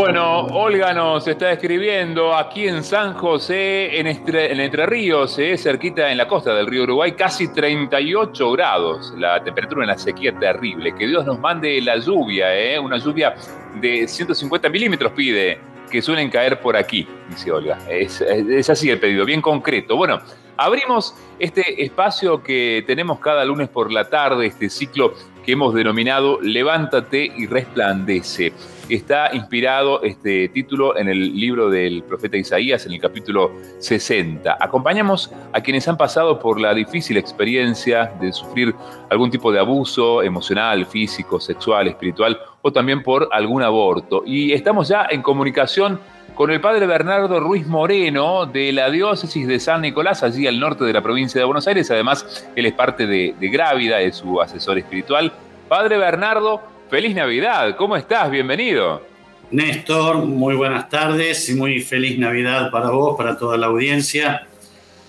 [0.00, 6.16] Bueno, Olga nos está escribiendo aquí en San José, en, Entre Ríos, eh, cerquita en
[6.16, 10.94] la costa del río Uruguay, casi 38 grados, la temperatura en la sequía terrible.
[10.94, 13.34] Que Dios nos mande la lluvia, eh, una lluvia
[13.78, 15.60] de 150 milímetros pide,
[15.90, 17.76] que suelen caer por aquí, dice Olga.
[17.86, 19.96] Es, es así el pedido, bien concreto.
[19.96, 20.22] Bueno,
[20.56, 25.12] abrimos este espacio que tenemos cada lunes por la tarde, este ciclo
[25.44, 28.52] que hemos denominado Levántate y resplandece.
[28.88, 34.56] Está inspirado este título en el libro del profeta Isaías, en el capítulo 60.
[34.60, 38.74] Acompañamos a quienes han pasado por la difícil experiencia de sufrir
[39.08, 44.24] algún tipo de abuso emocional, físico, sexual, espiritual o también por algún aborto.
[44.26, 46.00] Y estamos ya en comunicación
[46.40, 50.84] con el padre Bernardo Ruiz Moreno de la diócesis de San Nicolás, allí al norte
[50.84, 51.90] de la provincia de Buenos Aires.
[51.90, 55.34] Además, él es parte de, Grávida, es su asesor espiritual.
[55.68, 58.30] Padre Bernardo, feliz Navidad, ¿cómo estás?
[58.30, 59.02] Bienvenido.
[59.50, 64.46] Néstor, muy buenas tardes y muy feliz Navidad para vos, para toda la audiencia.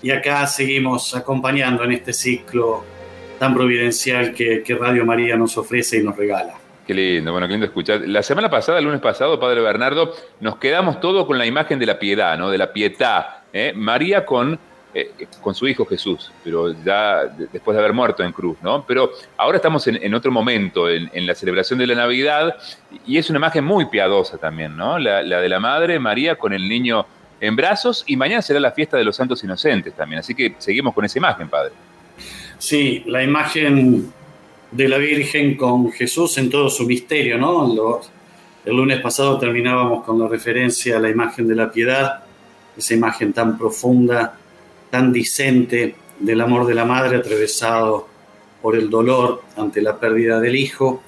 [0.02, 2.84] Y acá seguimos acompañando en este ciclo
[3.38, 6.61] tan providencial que Radio María nos ofrece y nos regala.
[6.86, 8.00] Qué lindo, bueno, qué lindo escuchar.
[8.06, 11.86] La semana pasada, el lunes pasado, Padre Bernardo, nos quedamos todos con la imagen de
[11.86, 12.50] la piedad, ¿no?
[12.50, 13.24] De la pietad.
[13.52, 13.72] ¿eh?
[13.74, 14.58] María con,
[14.92, 18.84] eh, con su hijo Jesús, pero ya después de haber muerto en cruz, ¿no?
[18.84, 22.56] Pero ahora estamos en, otro momento, en, la celebración de la Navidad,
[23.06, 24.98] y es una imagen muy piadosa también, ¿no?
[24.98, 27.06] La de la Madre María con el niño
[27.40, 30.18] en brazos, y mañana será la fiesta de los santos inocentes también.
[30.18, 31.72] Así que seguimos con esa imagen, Padre.
[32.58, 34.12] Sí, la imagen
[34.72, 38.00] de la Virgen con Jesús en todo su misterio, ¿no?
[38.64, 42.24] el lunes pasado terminábamos con la referencia a la imagen de la piedad,
[42.76, 44.38] esa imagen tan profunda,
[44.90, 48.08] tan discente del amor de la madre atravesado
[48.62, 51.02] por el dolor ante la pérdida del hijo.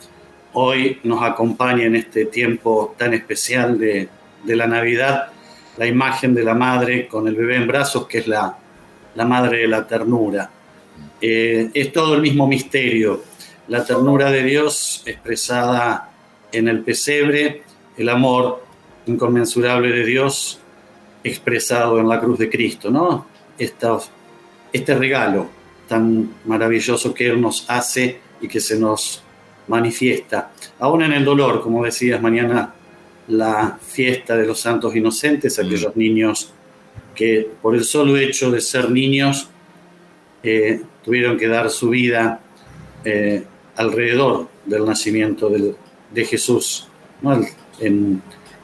[0.53, 4.09] Hoy nos acompaña en este tiempo tan especial de,
[4.45, 5.29] la Navidad
[5.79, 8.59] la imagen de la madre con el bebé en brazos, que es la,
[9.15, 10.51] la madre de la ternura.
[11.21, 13.23] Eh, es todo el mismo misterio,
[13.69, 16.11] la ternura de Dios expresada
[16.53, 17.63] en el pesebre,
[17.97, 18.65] el amor
[19.07, 20.61] inconmensurable de Dios
[21.23, 23.27] expresado en la cruz de Cristo, ¿no?
[23.59, 25.49] este regalo
[25.89, 29.23] tan maravilloso que Él nos hace y que se nos
[29.69, 30.51] manifiesta.
[30.79, 32.75] Aún en el dolor, como decías, mañana
[33.29, 35.99] la fiesta de los santos inocentes, aquellos mm.
[35.99, 36.53] niños
[37.15, 39.49] que por el solo hecho de ser niños
[40.43, 42.41] eh, tuvieron que dar su vida
[43.05, 43.45] eh,
[43.77, 46.89] alrededor del nacimiento de Jesús,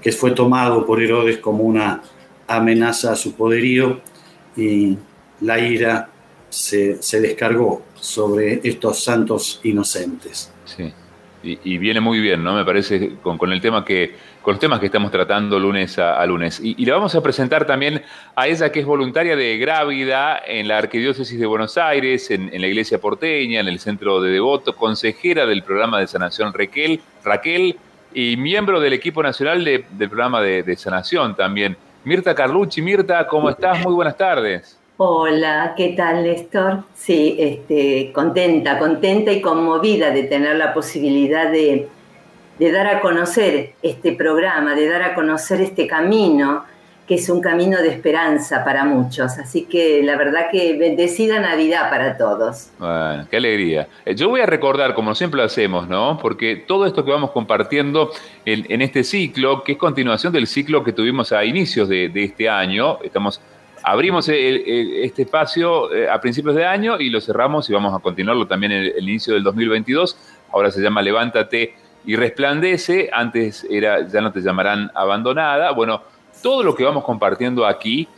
[0.00, 2.02] que fue tomado por Herodes como una
[2.46, 4.00] amenaza a su poderío
[4.56, 4.96] y
[5.40, 6.10] la ira
[6.48, 10.52] se, descargó sobre estos santos inocentes.
[10.64, 10.92] Sí,
[11.42, 12.54] y, viene muy bien, ¿no?
[12.54, 16.60] Me parece, con el tema que con los temas que estamos tratando lunes a, lunes.
[16.62, 18.02] Y, le vamos a presentar también
[18.34, 22.66] a ella que es voluntaria de Grávida en la Arquidiócesis de Buenos Aires, en, la
[22.66, 27.76] Iglesia Porteña, en el Centro de Devoto, consejera del programa de sanación Raquel, Raquel
[28.14, 31.76] y miembro del equipo nacional del programa de, sanación también.
[32.04, 33.84] Mirta Carlucci, Mirta, ¿cómo estás?
[33.84, 34.78] Muy buenas tardes.
[34.96, 36.84] Hola, ¿qué tal, Néstor?
[36.94, 41.88] Sí, este, contenta, contenta y conmovida de tener la posibilidad de
[42.60, 46.62] de dar a conocer este programa, de dar a conocer este camino,
[47.08, 49.38] que es un camino de esperanza para muchos.
[49.38, 52.68] Así que la verdad que bendecida Navidad para todos.
[53.30, 53.88] Qué alegría.
[54.04, 56.18] Eh, yo voy a recordar, como siempre lo hacemos, ¿no?
[56.20, 58.10] Porque todo esto que vamos compartiendo
[58.44, 62.98] en, este ciclo, que es continuación del ciclo que tuvimos a inicios de, este año,
[63.02, 63.40] estamos
[63.82, 68.46] abrimos este espacio eh, a principios de año y lo cerramos y vamos a continuarlo
[68.46, 70.18] también en el inicio del 2022.
[70.52, 71.74] Ahora se llama Levántate
[72.04, 75.72] y resplandece, antes era ya no te llamarán abandonada.
[75.72, 76.02] Bueno,
[76.42, 78.08] todo lo que vamos compartiendo aquí,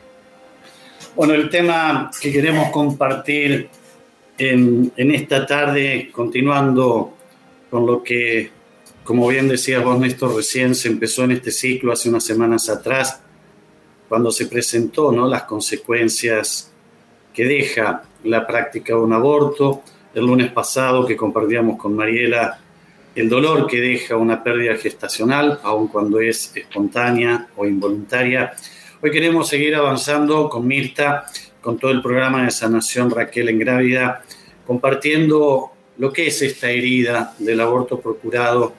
[1.14, 3.68] Bueno, el tema que queremos compartir
[4.38, 7.14] en, esta tarde, continuando
[7.70, 8.50] con lo que
[9.04, 13.20] como bien decía vos, Néstor, recién se empezó en este ciclo hace unas semanas atrás,
[14.08, 15.28] cuando se presentó ¿no?
[15.28, 16.72] las consecuencias
[17.34, 19.82] que deja la práctica de un aborto.
[20.14, 22.60] El lunes pasado que compartíamos con Mariela
[23.14, 28.54] el dolor que deja una pérdida gestacional, aun cuando es espontánea o involuntaria.
[29.00, 31.26] Hoy queremos seguir avanzando con Mirta,
[31.64, 34.22] con todo el programa de sanación Raquel en Grávida,
[34.66, 38.74] compartiendo lo que es esta herida del aborto procurado,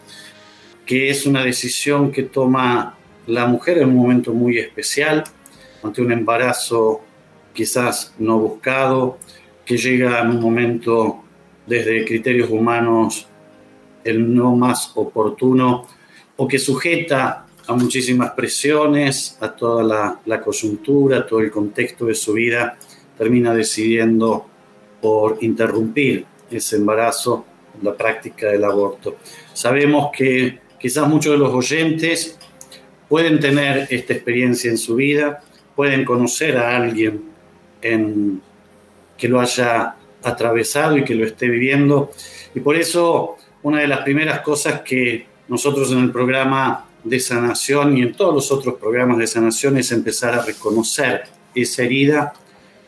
[0.85, 2.95] que es una decisión que toma
[3.25, 5.23] la mujer en un momento muy especial,
[5.81, 7.01] ante un embarazo
[7.53, 9.17] quizás no buscado,
[9.65, 11.23] que llega en un momento
[11.65, 13.27] desde criterios humanos
[14.03, 15.87] el no más oportuno
[16.37, 22.05] o que sujeta a muchísimas presiones, a toda la, la coyuntura, a todo el contexto
[22.05, 22.77] de su vida,
[23.17, 24.47] termina decidiendo
[25.01, 27.45] por interrumpir ese embarazo,
[27.81, 29.17] la práctica del aborto.
[29.53, 32.37] Sabemos que quizás muchos de los oyentes
[33.09, 35.41] pueden tener esta experiencia en su vida,
[35.75, 37.23] pueden conocer a alguien
[37.81, 38.41] en,
[39.17, 42.11] que lo haya atravesado y que lo esté viviendo.
[42.53, 47.97] Y por eso una de las primeras cosas que nosotros en el programa de sanación
[47.97, 51.23] y en todos los otros programas de sanación es empezar a reconocer
[51.53, 52.33] esa herida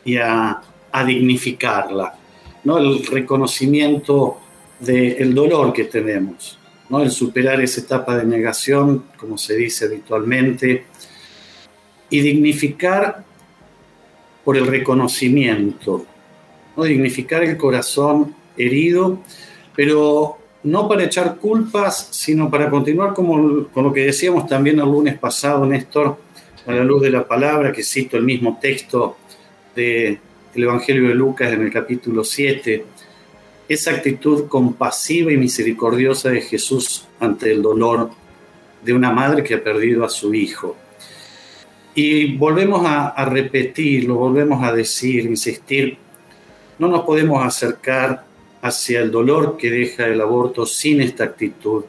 [0.03, 0.59] y a,
[0.91, 2.15] a dignificarla.
[2.63, 2.79] ¿no?
[2.79, 4.39] El reconocimiento
[4.79, 6.57] del dolor que tenemos,
[6.89, 7.01] ¿no?
[7.01, 10.85] el superar esa etapa de negación, como se dice habitualmente,
[12.09, 13.23] y dignificar
[14.43, 16.05] por el reconocimiento,
[16.75, 16.83] ¿no?
[16.83, 19.19] dignificar el corazón herido,
[19.75, 24.85] pero no para echar culpas, sino para continuar como, con lo que decíamos también el
[24.85, 26.17] lunes pasado, Néstor,
[26.65, 29.17] a la luz de la palabra, que cito el mismo texto
[29.73, 30.19] del
[30.53, 32.83] Evangelio de Lucas en el capítulo 7,
[33.69, 38.09] esa actitud compasiva y misericordiosa de Jesús ante el dolor
[38.83, 40.75] de una madre que ha perdido a su hijo.
[41.95, 45.97] Y volvemos a, a repetirlo, volvemos a decir, insistir,
[46.77, 48.26] no nos podemos acercar
[48.67, 51.85] hacia el dolor que deja el aborto sin esta actitud,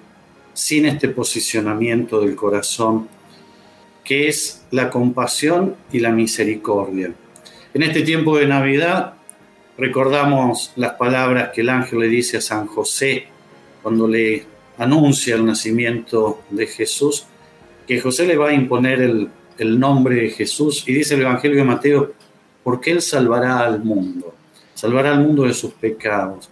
[0.52, 3.08] sin este posicionamiento del corazón,
[4.04, 7.12] que es la compasión y la misericordia.
[7.75, 9.14] En este tiempo de Navidad
[9.76, 13.26] recordamos las palabras que el ángel le dice a San José
[13.82, 14.44] cuando le
[14.78, 17.26] anuncia el nacimiento de Jesús,
[17.86, 21.58] que José le va a imponer el el nombre de Jesús y dice el Evangelio
[21.58, 22.12] de Mateo,
[22.62, 24.34] porque Él salvará al mundo,
[24.72, 26.48] salvará al mundo de sus pecados.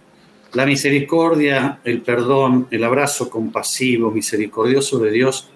[0.57, 5.49] La misericordia, el perdón, el abrazo compasivo, misericordioso de Dios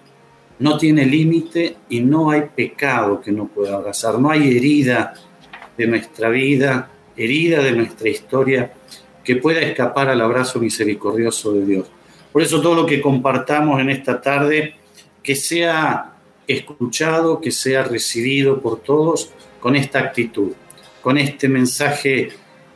[0.60, 5.14] no tiene límite y no hay pecado que no pueda abrazar, no hay herida
[5.76, 8.74] de nuestra vida, herida de nuestra historia
[9.24, 11.90] que pueda escapar al abrazo misericordioso de Dios.
[12.30, 14.76] Por eso todo lo que compartamos en esta tarde,
[15.20, 16.12] que sea
[16.46, 20.52] escuchado, que sea recibido por todos con esta actitud,
[21.02, 22.28] con este mensaje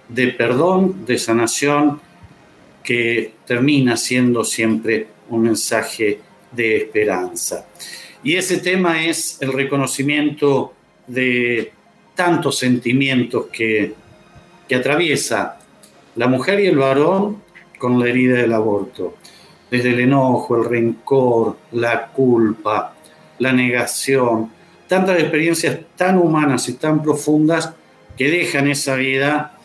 [0.08, 2.04] de perdón, de sanación,
[2.86, 6.20] que termina siendo siempre un mensaje
[6.52, 7.66] de esperanza.
[8.22, 10.72] Y ese tema es el reconocimiento
[11.08, 11.72] de
[12.14, 13.92] tantos sentimientos que,
[14.68, 15.58] que atraviesa
[16.14, 17.42] la mujer y el varón
[17.76, 19.16] con la herida del aborto,
[19.68, 22.94] desde el enojo, el rencor, la culpa,
[23.40, 24.52] la negación,
[24.86, 27.74] tantas experiencias tan humanas y tan profundas
[28.16, 29.55] que dejan esa vida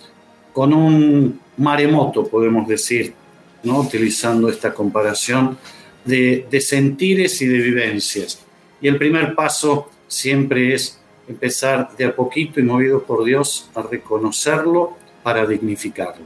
[0.53, 3.13] con un maremoto, podemos decir,
[3.63, 3.79] ¿no?
[3.79, 5.57] utilizando esta comparación
[6.05, 8.43] de, sentires y de vivencias.
[8.81, 13.83] Y el primer paso siempre es empezar de a poquito y movido por Dios a
[13.83, 16.25] reconocerlo para dignificarlo.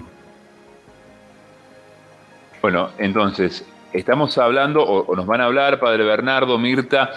[2.61, 3.63] Bueno, entonces,
[3.93, 7.11] estamos hablando, o, nos van a hablar, Padre Bernardo, Mirta,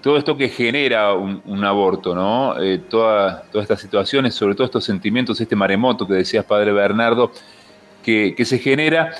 [0.00, 2.60] todo esto que genera un, aborto, ¿no?
[2.60, 7.30] Eh, todas estas situaciones, sobre todo estos sentimientos, este maremoto que decías, Padre Bernardo,
[8.02, 9.12] que, se genera,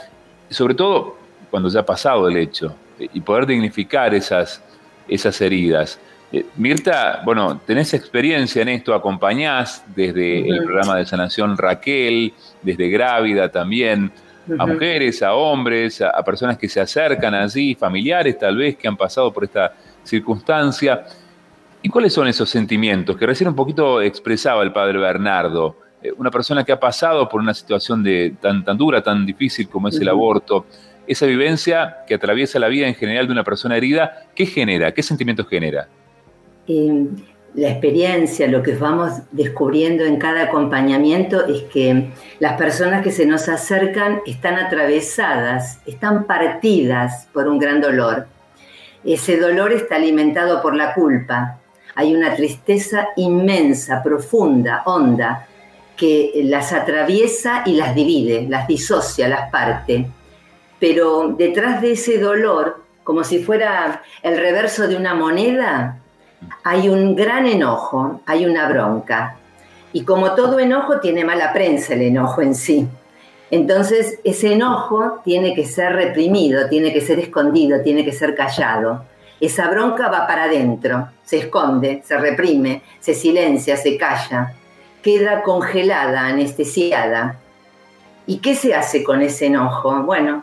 [0.49, 1.17] sobre todo
[1.51, 4.63] cuando ya ha pasado el hecho, y poder dignificar esas,
[5.09, 5.99] esas heridas.
[6.33, 12.89] Eh, Mirta, bueno, tenés experiencia en esto, acompañás desde el programa de sanación Raquel, desde
[12.89, 14.13] Grávida también
[14.59, 18.97] a mujeres, a hombres, a, personas que se acercan allí, familiares tal vez que han
[18.97, 19.75] pasado por esta
[20.07, 21.05] circunstancia.
[21.83, 25.77] ¿Y cuáles son esos sentimientos que recién un poquito expresaba el padre Bernardo?
[26.03, 29.69] Eh, una persona que ha pasado por una situación de, tan, tan dura, tan difícil
[29.69, 30.67] como es el aborto,
[31.07, 34.93] esa vivencia que atraviesa la vida en general de una persona herida, ¿qué genera?
[34.93, 35.89] ¿Qué sentimientos genera?
[36.67, 37.07] Eh,
[37.55, 43.25] la experiencia, lo que vamos descubriendo en cada acompañamiento es que las personas que se
[43.25, 48.27] nos acercan están atravesadas, están partidas por un gran dolor.
[49.07, 51.59] Ese dolor está alimentado por la culpa.
[51.95, 55.47] Hay una tristeza inmensa, profunda, honda,
[55.97, 60.07] que las atraviesa y las divide, las disocia, las parte.
[60.81, 66.01] Pero detrás de ese dolor, como si fuera el reverso de una moneda,
[66.65, 69.37] hay un gran enojo, hay una bronca.
[69.93, 72.89] Y como todo enojo tiene mala prensa el enojo en sí.
[73.51, 79.05] Entonces ese enojo tiene que ser reprimido, tiene que ser escondido, tiene que ser callado.
[79.41, 84.55] Esa bronca va para adentro, se esconde, se reprime, se silencia, se calla,
[85.03, 87.39] queda congelada, anestesiada.
[88.27, 90.03] ¿Y qué se hace con ese enojo?
[90.03, 90.43] Bueno,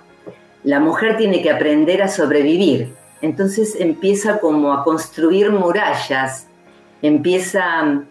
[0.63, 6.47] la mujer tiene que aprender a sobrevivir, entonces empieza como a construir murallas,
[7.01, 8.03] empieza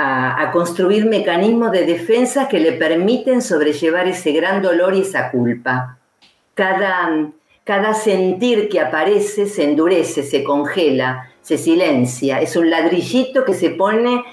[0.00, 5.98] a, construir mecanismos de defensa que le permiten sobrellevar ese gran dolor y esa culpa.
[6.54, 7.30] Cada,
[7.64, 12.40] cada sentir que aparece se endurece, se congela, se silencia.
[12.40, 14.24] Es un ladrillito que se pone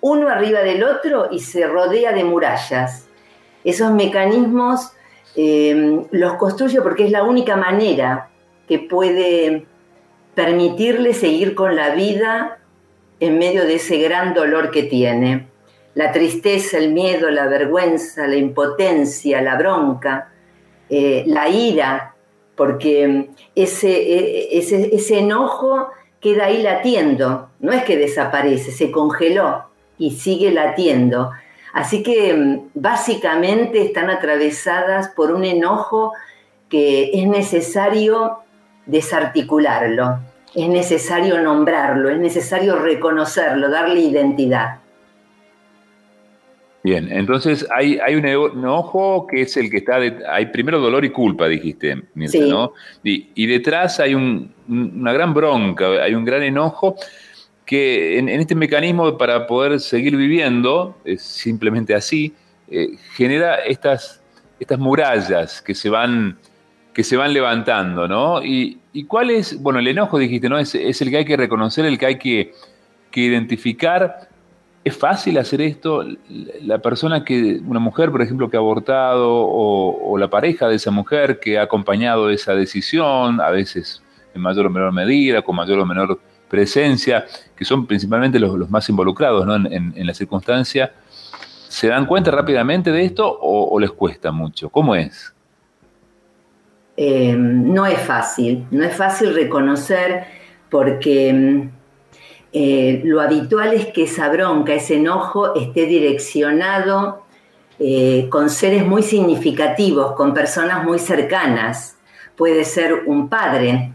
[0.00, 3.06] uno arriba del otro y se rodea de murallas.
[3.62, 4.90] Esos mecanismos
[5.36, 8.30] eh, los construye porque es la única manera
[8.66, 9.66] que puede
[10.34, 12.58] permitirle seguir con la vida
[13.20, 15.46] en medio de ese gran dolor que tiene.
[15.94, 20.32] La tristeza, el miedo, la vergüenza, la impotencia, la bronca,
[20.88, 22.14] eh, la ira,
[22.54, 25.88] porque ese, e, ese, ese enojo
[26.20, 29.66] queda ahí latiendo, no es que desaparece, se congeló
[29.98, 31.30] y sigue latiendo.
[31.72, 36.12] Así que mm, básicamente están atravesadas por un enojo
[36.68, 38.38] que es necesario
[38.86, 40.18] desarticularlo,
[40.56, 44.78] es necesario nombrarlo, es necesario reconocerlo, darle identidad.
[46.82, 51.10] Bien, entonces hay, hay un enojo que es el que está, hay primero dolor y
[51.10, 52.72] culpa, dijiste, ¿no?
[53.02, 56.94] Y, detrás hay una gran bronca, hay un gran enojo
[57.66, 62.32] que en, este mecanismo para poder seguir viviendo, es simplemente así,
[62.70, 64.22] eh, genera estas,
[64.60, 66.38] estas murallas que se van
[66.96, 68.42] que se van levantando, ¿no?
[68.42, 70.58] Y, cuál es, bueno, el enojo dijiste, ¿no?
[70.58, 72.54] Es, el que hay que reconocer, el que hay que,
[73.12, 74.30] identificar.
[74.82, 76.02] ¿Es fácil hacer esto?
[76.62, 80.90] La persona que, una mujer, por ejemplo, que ha abortado, o, la pareja de esa
[80.90, 84.02] mujer que ha acompañado esa decisión, a veces
[84.34, 88.88] en mayor o menor medida, con mayor o menor presencia, que son principalmente los, más
[88.88, 89.54] involucrados ¿no?
[89.54, 90.94] en, la circunstancia,
[91.68, 94.70] ¿se dan cuenta rápidamente de esto o, o les cuesta mucho?
[94.70, 95.35] ¿Cómo es?
[96.96, 100.24] Eh, no es fácil, no es fácil reconocer
[100.70, 101.70] porque mm,
[102.52, 107.26] eh, lo habitual es que esa bronca, ese enojo esté direccionado
[107.78, 111.98] eh, con seres muy significativos, con personas muy cercanas.
[112.34, 113.92] Puede ser un padre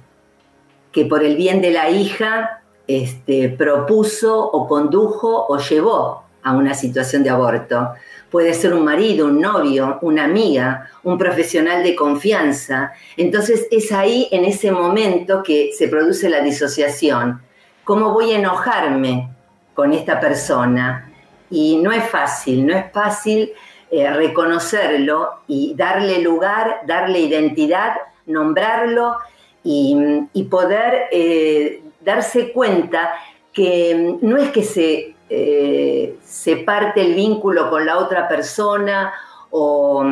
[0.92, 6.76] que por el bien de la hija este, propuso o condujo o llevó a una
[6.76, 7.90] situación de aborto.
[8.32, 12.94] Puede ser un marido, un novio, una amiga, un profesional de confianza.
[13.18, 17.42] Entonces es ahí, en ese momento, que se produce la disociación.
[17.84, 19.30] ¿Cómo voy a enojarme
[19.74, 21.12] con esta persona?
[21.50, 23.52] Y no es fácil, no es fácil
[23.92, 27.96] eh, reconocerlo y darle lugar, darle identidad,
[28.26, 29.18] nombrarlo
[29.62, 33.14] y, poder eh, darse cuenta
[33.52, 39.14] que no es que se eh, se parte el vínculo con la otra persona
[39.50, 40.04] o,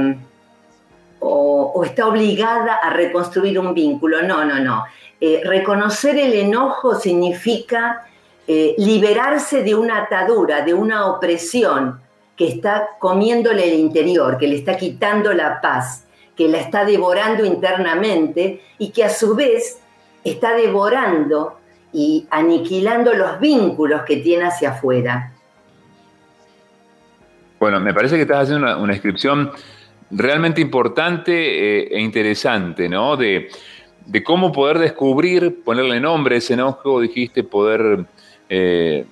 [1.83, 4.21] está obligada a reconstruir un vínculo.
[4.21, 4.85] No, no, no.
[5.19, 8.05] Eh, reconocer el enojo significa
[8.47, 11.99] eh, liberarse de una atadura, de una opresión
[12.38, 16.05] que está comiéndole el interior, que le está quitando la paz,
[16.38, 19.81] que la está devorando internamente y que a su vez
[20.23, 21.59] está devorando
[21.93, 25.34] y aniquilando los vínculos que tiene hacia afuera.
[27.60, 29.51] Bueno, me parece que estás haciendo una, descripción
[30.12, 33.17] realmente importante eh, e interesante, ¿no?
[33.17, 33.50] De,
[34.24, 38.05] cómo poder descubrir, ponerle nombre a ese enojo, dijiste, poder,
[38.50, 39.05] eh,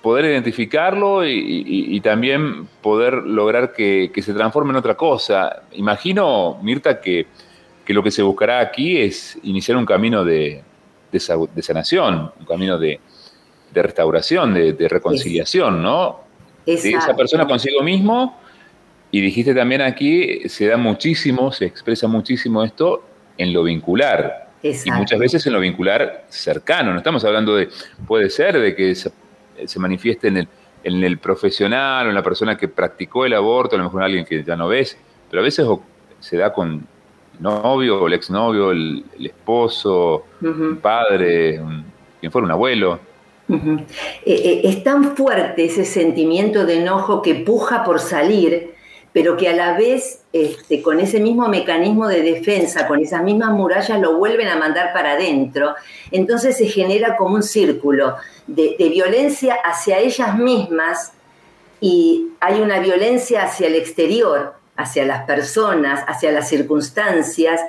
[0.00, 5.62] poder identificarlo y, también poder lograr que, se transforme en otra cosa.
[5.72, 7.26] Imagino, Mirta, que
[7.88, 10.62] lo que se buscará aquí es iniciar un camino de,
[11.12, 12.98] de, sanación, un camino de,
[13.72, 16.20] restauración, de, reconciliación, ¿no?
[16.66, 18.40] De esa persona consigo mismo.
[19.10, 23.04] Y dijiste también aquí, se da muchísimo, se expresa muchísimo esto
[23.36, 24.48] en lo vincular.
[24.62, 26.92] Y muchas veces en lo vincular cercano.
[26.92, 27.68] No estamos hablando de,
[28.06, 29.10] puede ser de que esa
[29.66, 30.48] se manifieste en el,
[30.84, 34.04] en el profesional o en la persona que practicó el aborto, a lo mejor en
[34.04, 34.96] alguien que ya no ves,
[35.30, 35.66] pero a veces
[36.20, 36.86] se da con
[37.42, 41.60] novio el exnovio, el, el esposo, un padre,
[42.20, 42.98] quien fuera un abuelo.
[43.48, 43.86] Eh,
[44.24, 48.72] eh, es tan fuerte ese sentimiento de enojo que puja por salir,
[49.12, 53.50] pero que a la vez, este, con ese mismo mecanismo de defensa, con esas mismas
[53.50, 55.74] murallas, lo vuelven a mandar para adentro.
[56.10, 61.12] Entonces se genera como un círculo de, de violencia hacia ellas mismas
[61.80, 67.60] y hay una violencia hacia el exterior, hacia las personas, hacia las circunstancias.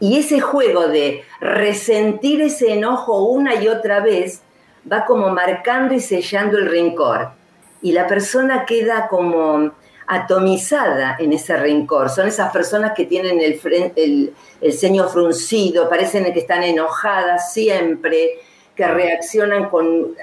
[0.00, 4.42] Y ese juego de resentir ese enojo una y otra vez
[4.90, 7.30] va como marcando y sellando el rencor.
[7.82, 9.72] Y la persona queda como
[10.06, 12.10] atomizada en ese rencor.
[12.10, 18.40] Son esas personas que tienen el, el, ceño fruncido, parecen que están enojadas siempre,
[18.74, 20.14] que reaccionan con,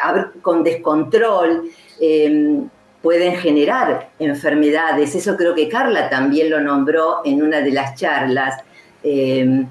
[0.42, 2.70] con descontrol, em,
[3.01, 5.15] pueden generar enfermedades.
[5.15, 8.62] Eso creo que Carla también lo nombró en una de las charlas.
[9.03, 9.68] Em,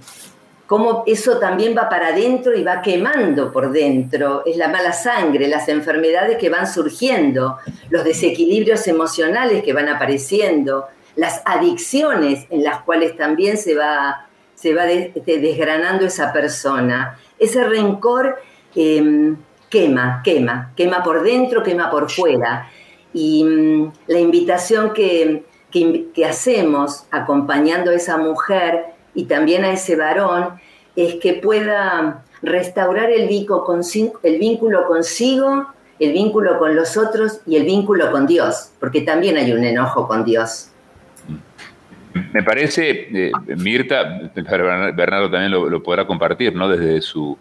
[0.66, 4.42] cómo eso también va para adentro y va quemando por dentro.
[4.46, 7.58] Es la mala sangre, las enfermedades que van surgiendo,
[7.90, 14.72] los desequilibrios emocionales que van apareciendo, las adicciones en las cuales también se va, se
[14.72, 17.18] va desgranando esa persona.
[17.38, 18.38] Ese rencor
[18.74, 19.36] em,
[19.68, 22.70] quema, quema, quema por dentro, quema por fuera.
[23.18, 25.42] Y mm, la invitación que,
[26.24, 30.60] hacemos acompañando a esa mujer, y también a ese varón
[30.94, 33.64] es que pueda restaurar el, el vínculo
[34.86, 35.66] consigo,
[35.98, 40.06] el vínculo con los otros y el vínculo con Dios, porque también hay un enojo
[40.06, 40.70] con Dios.
[42.32, 44.30] Me parece, eh, Mirta,
[44.94, 46.68] Bernardo también lo, podrá compartir, ¿no?
[46.68, 47.36] Desde su,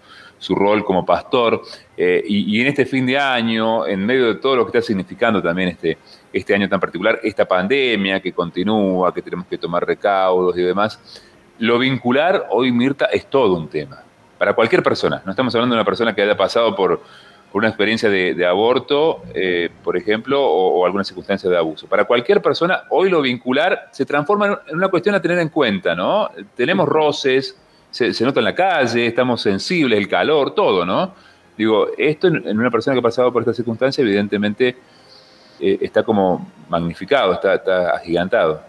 [0.56, 1.62] rol como pastor,
[1.96, 5.42] eh, y, en este fin de año, en medio de todo lo que está significando
[5.42, 5.98] también este,
[6.32, 11.00] este año tan particular, esta pandemia que continúa, que tenemos que tomar recaudos y demás,
[11.60, 14.04] lo vincular hoy, Mirta, es todo un tema.
[14.38, 15.24] Para cualquier persona.
[15.26, 17.02] No estamos hablando de una persona que haya pasado por,
[17.54, 21.88] una experiencia de, aborto, eh, por ejemplo, o, alguna circunstancia de abuso.
[21.88, 25.96] Para cualquier persona, hoy lo vincular se transforma en una cuestión a tener en cuenta,
[25.96, 26.30] ¿no?
[26.56, 27.58] Tenemos roces,
[27.92, 31.14] se, nota en la calle, estamos sensibles, el calor, todo, ¿no?
[31.58, 34.76] Digo, esto en, una persona que ha pasado por esta circunstancia, evidentemente
[35.60, 38.62] eh, está como magnificado, está, está agigantado.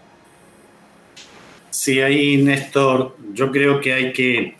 [1.69, 4.55] Sí, ahí Néstor, yo creo que hay que,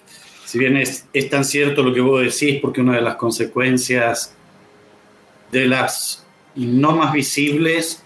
[0.46, 4.36] si bien es, tan cierto lo que vos decís, porque una de las consecuencias
[5.52, 8.04] de las no más visibles,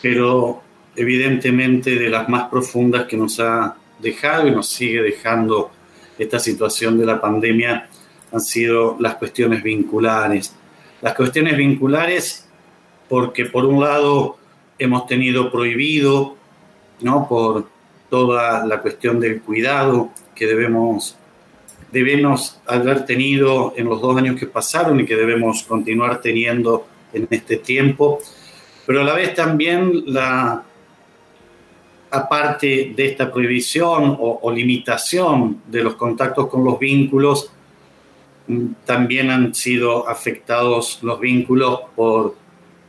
[0.00, 0.62] pero
[0.94, 5.70] evidentemente de las más profundas que nos ha dejado y nos sigue dejando
[6.18, 7.88] esta situación de la pandemia,
[8.32, 10.54] han sido las cuestiones vinculares.
[11.00, 12.46] Las cuestiones vinculares
[13.08, 14.36] porque por un lado
[14.78, 16.36] hemos tenido prohibido,
[17.00, 17.26] ¿no?
[17.28, 17.68] Por
[18.08, 21.16] toda la cuestión del cuidado que debemos,
[21.90, 27.26] debemos haber tenido en los dos años que pasaron y que debemos continuar teniendo en
[27.30, 28.20] este tiempo,
[28.86, 30.64] pero a la vez también la,
[32.10, 37.52] aparte de esta prohibición o, limitación de los contactos con los vínculos,
[38.48, 42.36] mm, también han sido afectados los vínculos por,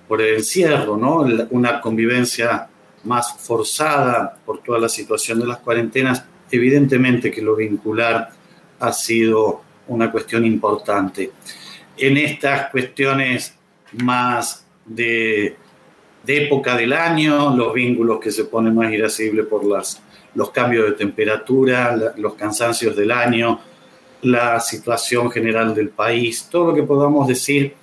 [0.08, 1.26] por el encierro, ¿no?
[1.52, 2.68] Una convivencia
[3.04, 8.30] más forzada por toda la situación de las cuarentenas, evidentemente que lo vincular
[8.80, 11.32] ha sido una cuestión importante.
[11.98, 13.56] En estas cuestiones
[13.94, 15.58] más de,
[16.28, 20.02] época del año, los vínculos que se ponen más irascibles por las,
[20.36, 23.60] los cambios de temperatura, los cansancios del año,
[24.24, 27.76] la situación general del país, todo lo que podamos decir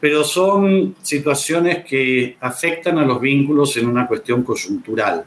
[0.00, 5.24] pero son situaciones que afectan a los vínculos en una cuestión coyuntural.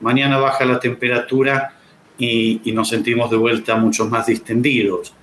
[0.00, 1.74] Mañana baja la temperatura
[2.18, 5.14] y, nos sentimos de vuelta mucho más distendidos.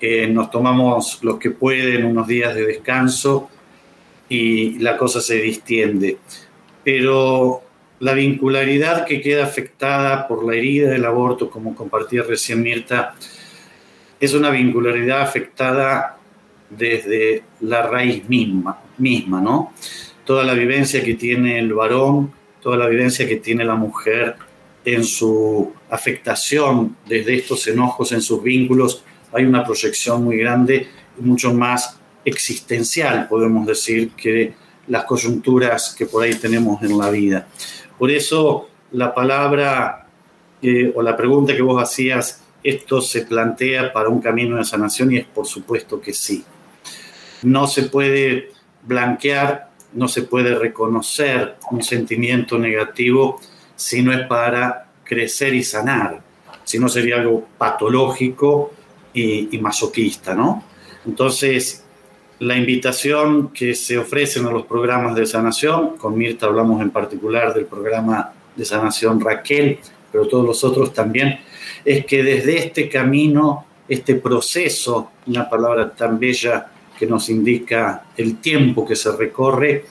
[0.00, 3.48] Eh, nos tomamos los que pueden unos días de descanso
[4.34, 6.18] y la cosa se distiende.
[6.82, 7.62] Pero
[8.00, 13.14] la vincularidad que queda afectada por la herida del aborto, como compartía recién Mirta,
[14.20, 16.18] es una vincularidad afectada
[16.68, 19.72] desde la raíz misma, misma, ¿no?
[20.24, 24.36] Toda la vivencia que tiene el varón, toda la vivencia que tiene la mujer
[24.84, 31.52] en su afectación desde estos enojos, en sus vínculos, hay una proyección muy grande mucho
[31.54, 34.54] más existencial, podemos decir, que
[34.86, 37.46] las coyunturas que por ahí tenemos en la vida.
[37.98, 40.06] Por eso la palabra
[40.62, 45.12] eh, o la pregunta que vos hacías, ¿esto se plantea para un camino de sanación?
[45.12, 46.44] Y es por supuesto que sí.
[47.42, 53.40] no se puede blanquear, no se puede reconocer un sentimiento negativo
[53.76, 56.22] si no es para crecer y sanar,
[56.64, 58.72] si no sería algo patológico
[59.12, 60.64] y, y masoquista, ¿no?
[61.06, 61.83] Entonces,
[62.40, 67.54] la invitación que se ofrecen a los programas de sanación, con Mirta hablamos en particular
[67.54, 69.78] del programa de sanación Raquel,
[70.10, 71.38] pero todos los otros también,
[71.84, 76.66] es que desde este camino, este proceso, una palabra tan bella
[76.98, 79.84] que nos indica el tiempo que se recorre,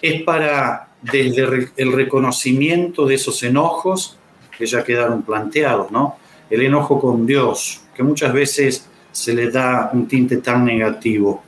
[0.00, 4.16] es para desde el reconocimiento de esos enojos
[4.56, 6.16] que ya quedaron planteados, ¿no?
[6.48, 11.44] El enojo con Dios, que muchas veces se le da un tinte tan negativo.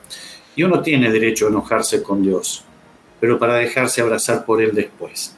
[0.55, 2.63] Y uno tiene derecho a enojarse con Dios,
[3.19, 5.35] pero para dejarse abrazar por Él después.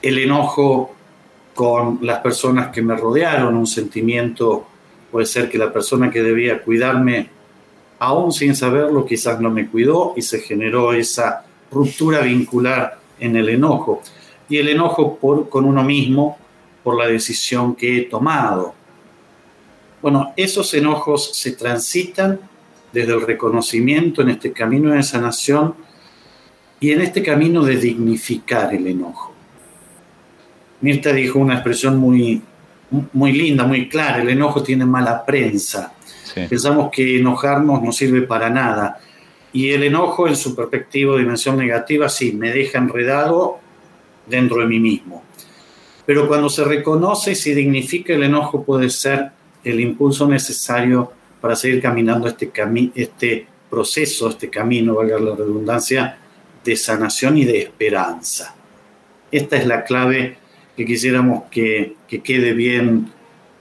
[0.00, 0.94] El enojo
[1.54, 4.66] con las personas que me rodearon, un sentimiento,
[5.10, 7.30] puede ser que la persona que debía cuidarme,
[7.98, 13.48] aún sin saberlo, quizás no me cuidó y se generó esa ruptura vincular en el
[13.48, 14.02] enojo.
[14.48, 16.38] Y el enojo con uno mismo
[16.82, 18.74] por la decisión que he tomado,
[20.04, 22.38] bueno, esos enojos se transitan
[22.92, 25.76] desde el reconocimiento en este camino de sanación
[26.78, 29.32] y en este camino de dignificar el enojo.
[30.82, 32.42] Mirta dijo una expresión muy,
[33.14, 35.94] muy linda, muy clara, el enojo tiene mala prensa.
[36.50, 39.00] Pensamos que enojarnos no sirve para nada.
[39.54, 43.58] Y el enojo en su perspectiva, dimensión negativa, sí, me deja enredado
[44.26, 45.22] dentro de mí mismo.
[46.04, 49.32] Pero cuando se reconoce y se dignifica el enojo puede ser
[49.64, 52.50] el impulso necesario para seguir caminando este,
[52.94, 56.18] este proceso, este camino, valga la redundancia,
[56.62, 58.54] de sanación y de esperanza.
[59.30, 60.38] Esta es la clave
[60.76, 63.10] que quisiéramos que, quede bien,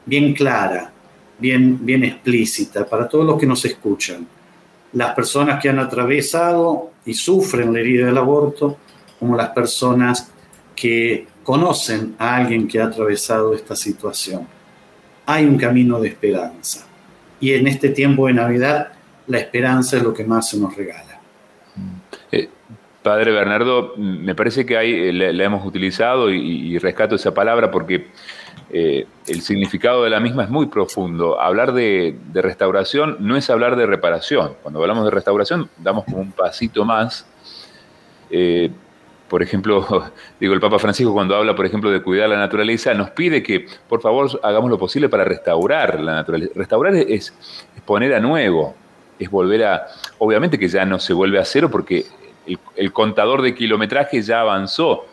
[0.06, 0.92] bien clara,
[1.39, 4.28] bien, bien explícita para todos los que nos escuchan.
[4.94, 8.78] Las personas que han atravesado y sufren la herida del aborto,
[9.20, 10.32] como las personas
[10.76, 14.48] que conocen a alguien que ha atravesado esta situación
[15.26, 16.86] hay un camino de esperanza.
[17.40, 18.94] Y en este tiempo de Navidad,
[19.28, 21.20] la esperanza es lo que más se nos regala.
[22.32, 22.50] Eh,
[23.02, 28.08] padre Bernardo, me parece que ahí eh, la, hemos utilizado y, rescato esa palabra porque
[28.72, 31.40] eh, el significado de la misma es muy profundo.
[31.40, 34.54] Hablar de, restauración no es hablar de reparación.
[34.62, 37.28] Cuando hablamos de restauración, damos como un pasito más
[39.28, 43.12] por ejemplo, digo, el Papa Francisco cuando habla, por ejemplo, de cuidar la naturaleza, nos
[43.12, 46.52] pide que, por favor, hagamos lo posible para restaurar la naturaleza.
[46.56, 47.34] Restaurar es,
[47.86, 48.76] poner a nuevo,
[49.20, 49.88] es volver a,
[50.20, 52.06] obviamente que ya no se vuelve a cero porque
[52.76, 55.06] el, contador de kilometraje ya avanzó,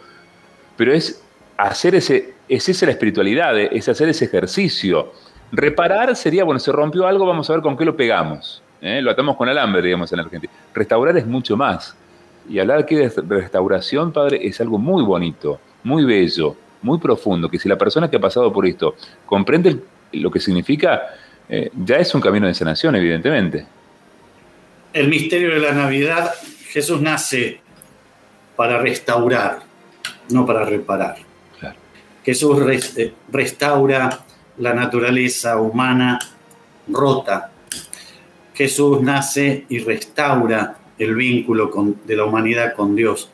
[0.77, 1.23] pero es
[1.57, 5.13] hacer ese, es esa la espiritualidad, es hacer ese ejercicio.
[5.53, 8.63] Reparar sería, bueno, se rompió algo, vamos a ver con qué lo pegamos.
[8.81, 9.01] ¿eh?
[9.03, 10.53] Lo atamos con alambre, digamos, en Argentina.
[10.75, 11.97] Restaurar es mucho más.
[12.51, 17.61] Y hablar aquí de restauración, Padre, es algo muy bonito, muy bello, muy profundo, que
[17.61, 19.77] si la persona que ha pasado por esto comprende
[20.15, 21.01] lo que significa,
[21.49, 23.65] eh, ya es un camino de sanación, evidentemente.
[24.93, 26.35] El misterio de la Navidad,
[26.67, 27.61] Jesús nace
[28.57, 29.61] para restaurar,
[30.31, 31.19] no para reparar.
[32.25, 32.59] Jesús
[32.97, 34.25] eh, restaura
[34.59, 36.19] la naturaleza humana
[36.89, 37.53] rota.
[38.55, 41.73] Jesús nace y restaura el vínculo
[42.05, 43.31] de la humanidad con Dios.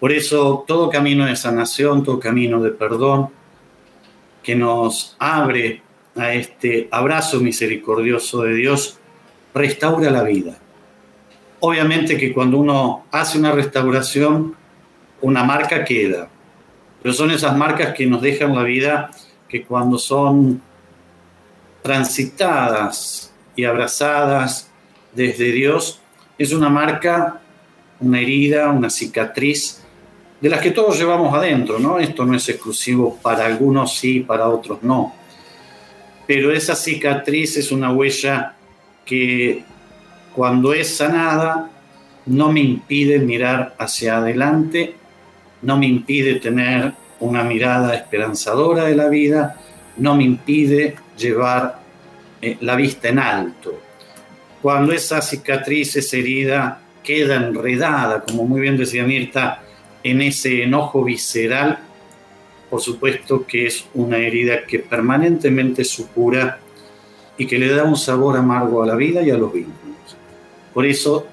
[0.00, 3.28] Por eso todo camino de sanación, todo camino de perdón
[4.42, 5.82] que nos abre
[6.16, 8.98] a este abrazo misericordioso de Dios,
[9.54, 10.58] restaura la vida.
[11.60, 14.56] Obviamente que cuando uno hace una restauración,
[15.20, 16.28] una marca queda,
[17.00, 19.10] pero son esas marcas que nos dejan la vida
[19.48, 20.60] que cuando son
[21.82, 24.70] transitadas y abrazadas
[25.14, 26.01] desde Dios,
[26.42, 27.40] es una marca,
[28.00, 29.82] una herida, una cicatriz,
[30.40, 31.98] de las que todos llevamos adentro, ¿no?
[31.98, 35.14] Esto no es exclusivo para algunos sí, para otros no.
[36.26, 38.54] Pero esa cicatriz es una huella
[39.04, 39.64] que
[40.34, 41.70] cuando es sanada
[42.26, 44.94] no me impide mirar hacia adelante,
[45.62, 49.60] no me impide tener una mirada esperanzadora de la vida,
[49.96, 51.80] no me impide llevar
[52.40, 53.81] eh, la vista en alto
[54.62, 59.60] cuando esa cicatriz, esa herida queda enredada, como muy bien decía Mirta,
[60.04, 61.80] en ese enojo visceral,
[62.70, 66.60] por supuesto que es una herida que permanentemente supura
[67.36, 70.16] y que le da un sabor amargo a la vida y a los vínculos.
[70.72, 71.26] Por eso,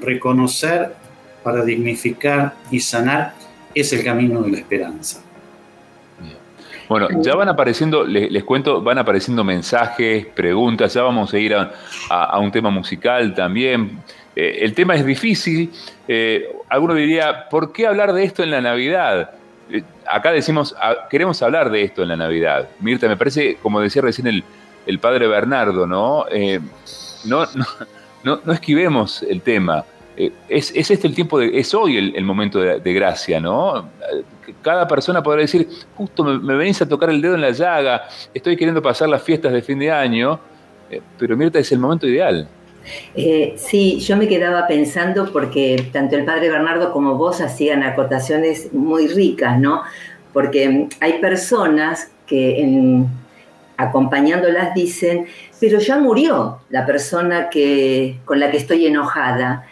[0.00, 0.94] reconocer
[1.42, 3.34] para dignificar y sanar
[3.74, 5.25] es el camino de la esperanza.
[6.88, 12.38] Bueno, ya van apareciendo, les, cuento, van apareciendo mensajes, preguntas, ya vamos a ir a,
[12.38, 14.02] un tema musical también.
[14.34, 15.70] Eh, el tema es difícil.
[16.06, 19.30] Eh, alguno diría, ¿por qué hablar de esto en la Navidad?
[19.70, 22.68] Eh, acá decimos, ah, queremos hablar de esto en la Navidad.
[22.80, 24.44] Mirta, me parece, como decía recién el,
[24.86, 26.26] el padre Bernardo, ¿no?
[27.24, 27.46] no,
[28.22, 29.84] no, no, esquivemos el tema.
[30.48, 33.88] Es, este el tiempo de, es hoy el, momento de, gracia, ¿no?
[34.62, 38.56] cada persona podrá decir, justo me, venís a tocar el dedo en la llaga, estoy
[38.56, 40.38] queriendo pasar las fiestas de fin de año,
[40.90, 42.48] eh, pero Mirta es el momento ideal.
[43.14, 48.72] Eh, sí, yo me quedaba pensando porque tanto el padre Bernardo como vos hacían acotaciones
[48.72, 49.82] muy ricas, ¿no?
[50.32, 53.04] Porque hay personas que
[53.76, 55.26] acompañándolas dicen,
[55.60, 59.66] pero ya murió la persona que, con la que estoy enojada.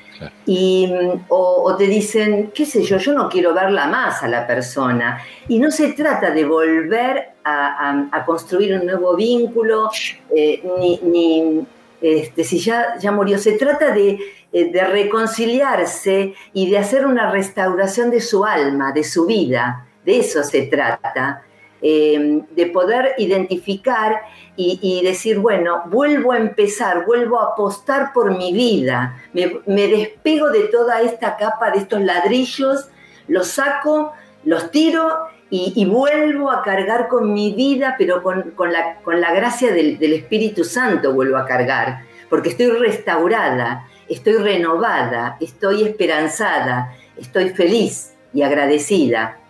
[0.46, 0.92] Y,
[1.28, 5.22] o, te dicen, qué sé yo, yo no quiero verla más a la persona.
[5.48, 9.90] Y no se trata de volver a, construir un nuevo vínculo,
[10.34, 10.62] eh,
[11.02, 11.66] ni,
[12.00, 14.18] este, si ya, ya murió, se trata de,
[14.52, 19.86] eh, de reconciliarse y de hacer una restauración de su alma, de su vida.
[20.04, 21.42] De eso se trata.
[21.86, 24.22] Eh, de poder identificar
[24.56, 30.60] y, decir, bueno, vuelvo a empezar, vuelvo a apostar por mi vida, me, despego de
[30.68, 32.88] toda esta capa de estos ladrillos,
[33.28, 35.10] los saco, los tiro
[35.50, 40.64] y, vuelvo a cargar con mi vida, pero con, la, con la, gracia del Espíritu
[40.64, 49.43] Santo vuelvo a cargar, porque estoy restaurada, estoy renovada, estoy esperanzada, estoy feliz y agradecida.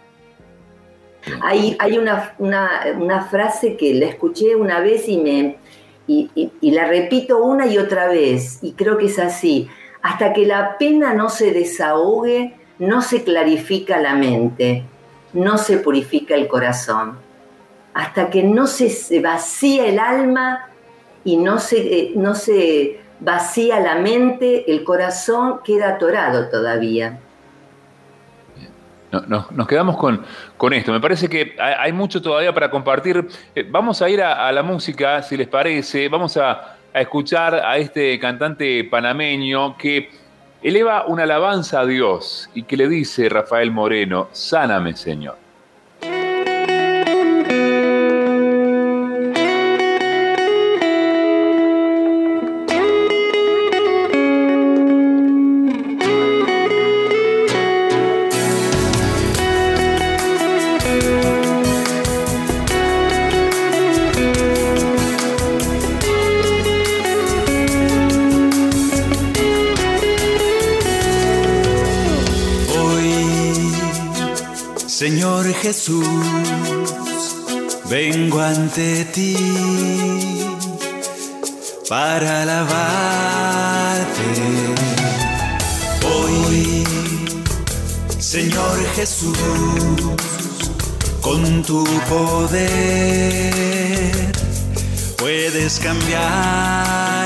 [1.43, 5.57] Hay, una, frase que la escuché una vez y, me,
[6.07, 9.69] y, la repito una y otra vez, y creo que es así.
[10.03, 14.85] Hasta que la pena no se desahogue, no se clarifica la mente,
[15.33, 17.19] no se purifica el corazón.
[17.95, 20.69] Hasta que no se, vacía el alma
[21.25, 27.21] y no se, eh, no se vacía la mente, el corazón queda atorado todavía
[29.23, 30.25] nos quedamos con,
[30.57, 30.93] con, esto.
[30.93, 33.27] Me parece que hay mucho todavía para compartir.
[33.55, 36.09] Eh, vamos a ir a, la música, si les parece.
[36.09, 40.11] Vamos a, a, escuchar a este cantante panameño que
[40.63, 45.44] eleva una alabanza a Dios y que le dice, Rafael Moreno, sáname Señor.
[75.65, 76.07] Jesús,
[77.89, 79.35] vengo ante ti
[81.89, 84.27] para alabarte.
[86.05, 86.85] Hoy,
[88.19, 89.39] Señor Jesús,
[91.23, 92.63] con tu poder
[95.17, 97.25] puedes cambiarme.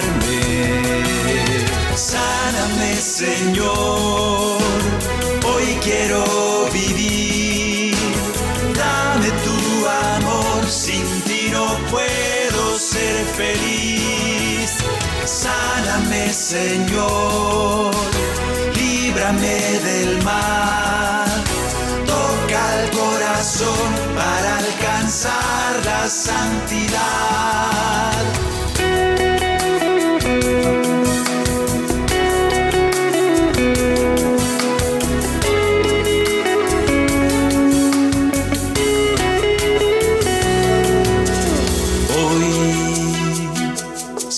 [1.96, 4.62] Sáname, Señor,
[5.44, 6.22] hoy quiero
[6.72, 7.37] vivir
[13.38, 14.70] feliz.
[15.24, 17.94] Sáname, Señor,
[18.74, 21.30] líbrame del mal.
[22.14, 26.98] Toca el corazón para alcanzar la santidad.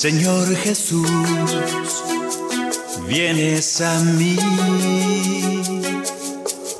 [0.00, 1.10] Señor Jesús,
[3.06, 4.38] vienes a mí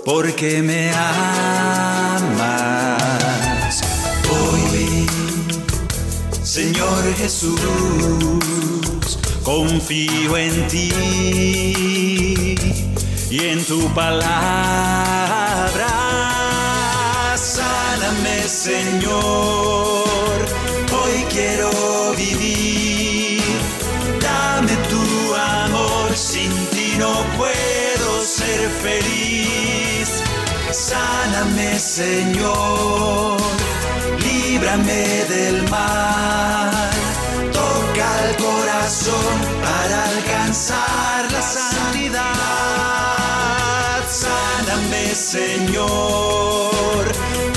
[0.06, 2.62] porque me amas.
[4.30, 5.06] Hoy,
[6.42, 7.60] Señor Jesús,
[9.42, 10.90] confío en ti
[13.30, 14.30] y en tu palabra.
[17.36, 19.59] Sáname, Señor,
[28.82, 30.22] feliz.
[30.70, 33.38] Sáname, Señor,
[34.24, 36.90] líbrame del mal.
[37.52, 42.22] Toca el corazón para alcanzar la santidad.
[44.08, 47.02] Sáname, Señor,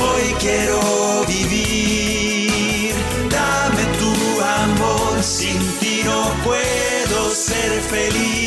[0.08, 0.80] hoy quiero
[1.28, 2.94] vivir.
[3.30, 8.43] Dame tu amor, sin ti no puedo ser feliz.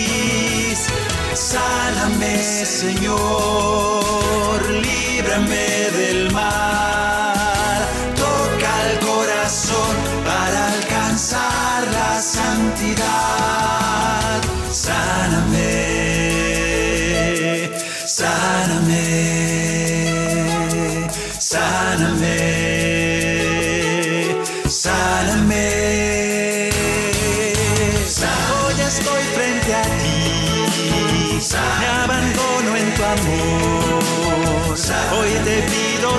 [1.36, 3.18] Sáname, Señor,
[4.70, 7.05] líbrame del mal.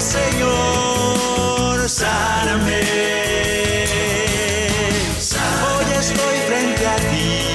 [0.08, 2.82] Señor, sáname.
[5.68, 7.48] Hoy estoy frente a ti.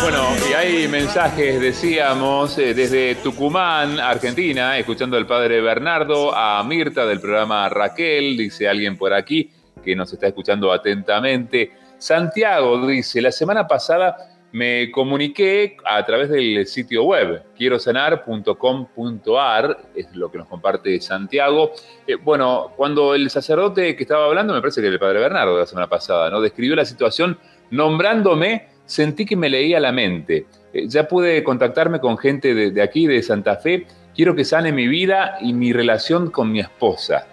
[0.00, 7.04] Bueno, y hay mensajes, decíamos, eh, desde Tucumán, Argentina, escuchando al padre Bernardo, a Mirta
[7.04, 9.50] del programa Raquel, dice alguien por aquí
[9.84, 11.72] que nos está escuchando atentamente.
[11.98, 14.16] Santiago dice, la semana pasada
[14.56, 21.72] me comuniqué a través del sitio web, quierosanar.com.ar, es lo que nos comparte Santiago.
[22.06, 25.52] Eh, bueno, cuando el sacerdote que estaba hablando, me parece que era el padre Bernardo
[25.52, 26.40] de la semana pasada, ¿no?
[26.40, 27.38] Describió la situación
[27.70, 30.46] nombrándome, sentí que me leía la mente.
[30.72, 33.86] Eh, ya pude contactarme con gente de, de aquí, de Santa Fe.
[34.14, 37.26] Quiero que sane mi vida y mi relación con mi esposa,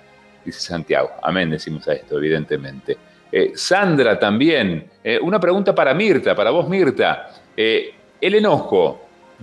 [0.44, 1.12] dice Santiago.
[1.22, 2.98] Amén, decimos a esto, evidentemente.
[3.36, 4.86] Eh, Sandra también.
[5.04, 7.32] Eh, una pregunta para Mirta, para vos, Mirta.
[7.58, 7.92] Eh,
[8.22, 9.02] el enojo,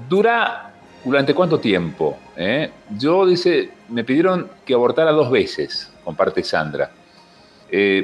[0.08, 0.70] ¿dura
[1.04, 2.16] durante cuánto tiempo?
[2.96, 6.90] Yo, dice, me pidieron que abortara dos veces, comparte Sandra.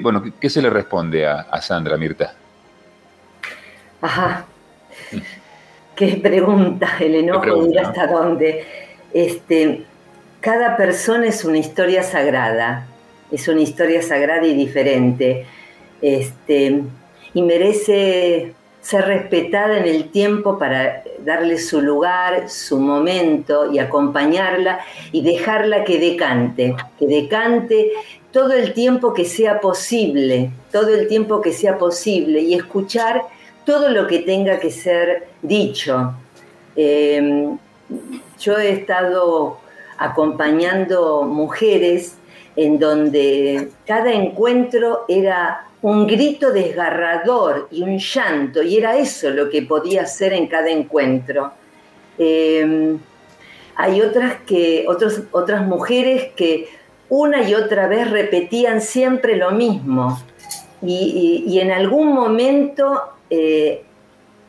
[0.02, 2.34] Bueno, ¿qué- ¿qué se le responde a, a Sandra, Mirta?
[4.02, 4.44] Ajá.
[5.94, 7.88] Qué pregunta, el enojo pregunta, dura ¿no?
[7.88, 8.64] hasta dónde.
[9.14, 9.84] Este,
[10.40, 12.86] cada persona es una historia sagrada,
[13.32, 15.46] es una historia sagrada y diferente.
[16.00, 16.82] Este,
[17.34, 24.78] y merece ser respetada en el tiempo para darle su lugar, su momento y acompañarla
[25.10, 27.90] y dejarla que decante, que decante
[28.30, 33.22] todo el tiempo que sea posible, todo el tiempo que sea posible y escuchar
[33.64, 36.14] todo lo que tenga que ser dicho.
[36.76, 37.48] Eh,
[38.38, 39.58] yo he estado
[39.98, 42.18] acompañando mujeres
[42.56, 49.50] en donde cada encuentro era un grito desgarrador y un llanto, y era eso lo
[49.50, 51.52] que podía hacer en cada encuentro.
[52.18, 52.96] Eh,
[53.76, 54.86] hay otras, que,
[55.32, 56.68] otras mujeres que
[57.10, 60.18] una y otra vez repetían siempre lo mismo,
[60.82, 63.82] y, en algún momento eh,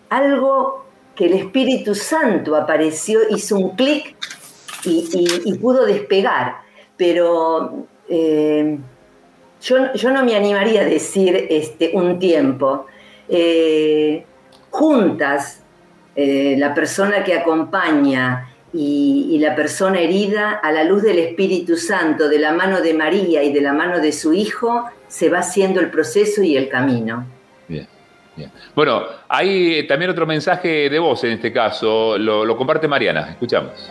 [0.09, 4.15] algo que el Espíritu Santo apareció, hizo un clic
[4.85, 6.57] y- y pudo despegar.
[6.95, 8.77] Pero eh,
[9.61, 12.85] yo, no me animaría a decir este, un tiempo.
[13.27, 14.23] Eh,
[14.69, 15.63] juntas,
[16.15, 22.29] eh, la persona que acompaña y, la persona herida, a la luz del Espíritu Santo,
[22.29, 25.79] de la mano de María y de la mano de su Hijo, se va haciendo
[25.79, 27.25] el proceso y el camino.
[27.67, 27.87] Bien,
[28.35, 28.51] bien.
[28.75, 33.89] Bueno, hay también otro mensaje de voz en este caso, lo comparte Mariana, escuchamos.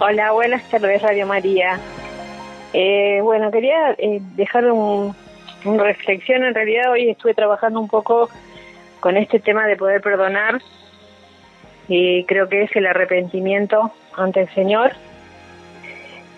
[0.00, 1.78] Hola, buenas tardes, Radio María.
[2.72, 5.14] Eh, bueno, quería eh, dejar un,
[5.64, 6.42] una reflexión.
[6.42, 8.28] En realidad, hoy estuve trabajando un poco
[8.98, 10.60] con este tema de poder perdonar
[11.86, 14.92] y creo que es el arrepentimiento ante el Señor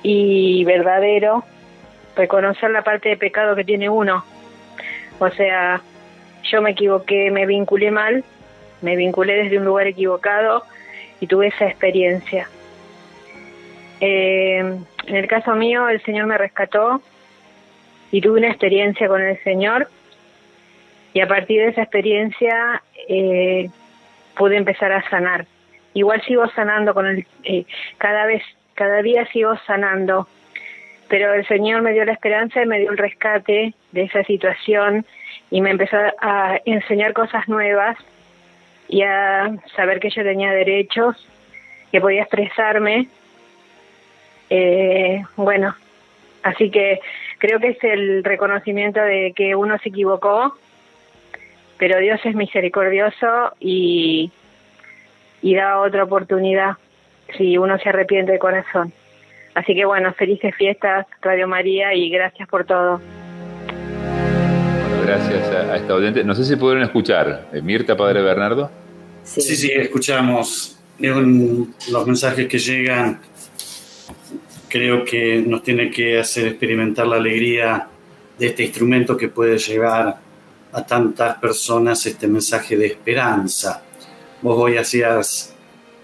[0.02, 1.42] y verdadero,
[2.14, 4.22] reconocer la parte de pecado que tiene uno.
[5.18, 5.80] O sea,
[6.42, 8.22] yo me equivoqué, me vinculé mal,
[8.82, 10.62] me vinculé desde un lugar equivocado
[11.20, 12.48] y tuve esa experiencia.
[14.00, 14.58] Eh,
[15.06, 17.00] en el caso mío, el Señor me rescató
[18.10, 19.88] y tuve una experiencia con el Señor.
[21.12, 23.70] Y a partir de esa experiencia eh,
[24.36, 25.46] pude empezar a sanar.
[25.94, 27.64] Igual sigo sanando con el, eh,
[27.98, 28.42] cada vez,
[28.74, 30.28] cada día sigo sanando,
[31.08, 35.06] pero el Señor me dio la esperanza y me dio el rescate de esa situación
[35.50, 37.96] y me empezó a enseñar cosas nuevas
[38.88, 41.16] y a saber que yo tenía derechos,
[41.90, 43.08] que podía expresarme
[44.50, 45.74] eh, bueno,
[46.42, 47.00] así que
[47.38, 50.56] creo que es el reconocimiento de que uno se equivocó,
[51.78, 54.30] pero Dios es misericordioso y,
[55.42, 56.72] y da otra oportunidad
[57.36, 58.92] si uno se arrepiente de corazón.
[59.54, 63.00] Así que bueno, felices fiestas Radio María y gracias por todo.
[63.66, 66.22] Bueno, gracias a, a esta oyente.
[66.24, 67.48] No sé si pudieron escuchar.
[67.52, 68.70] Eh, Mirta, Padre Bernardo.
[69.22, 73.20] Sí, sí, escuchamos un- los mensajes que llegan.
[74.68, 77.88] Creo que nos tiene que hacer experimentar la alegría
[78.38, 80.18] de este instrumento que puede llevar
[80.72, 83.82] a tantas personas este mensaje de esperanza.
[84.42, 85.54] Vos hoy hacías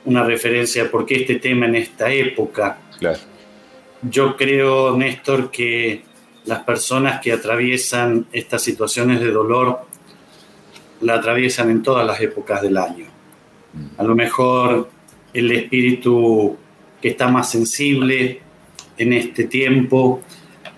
[0.04, 2.78] una referencia a por qué este tema en esta época.
[2.98, 3.18] Claro.
[4.02, 6.02] Yo creo, Néstor, que
[6.44, 9.80] las personas que atraviesan estas situaciones de dolor
[11.00, 13.06] la atraviesan en todas las épocas del año.
[13.98, 14.88] A lo mejor
[15.32, 16.56] el espíritu
[17.00, 18.40] que está más sensible
[18.96, 20.22] en este tiempo,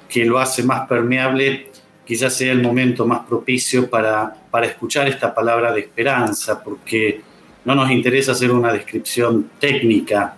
[0.09, 1.71] que lo hace más permeable,
[2.05, 7.21] quizás sea el momento más propicio para, para escuchar esta palabra de esperanza, porque
[7.65, 10.37] no nos interesa hacer una descripción técnica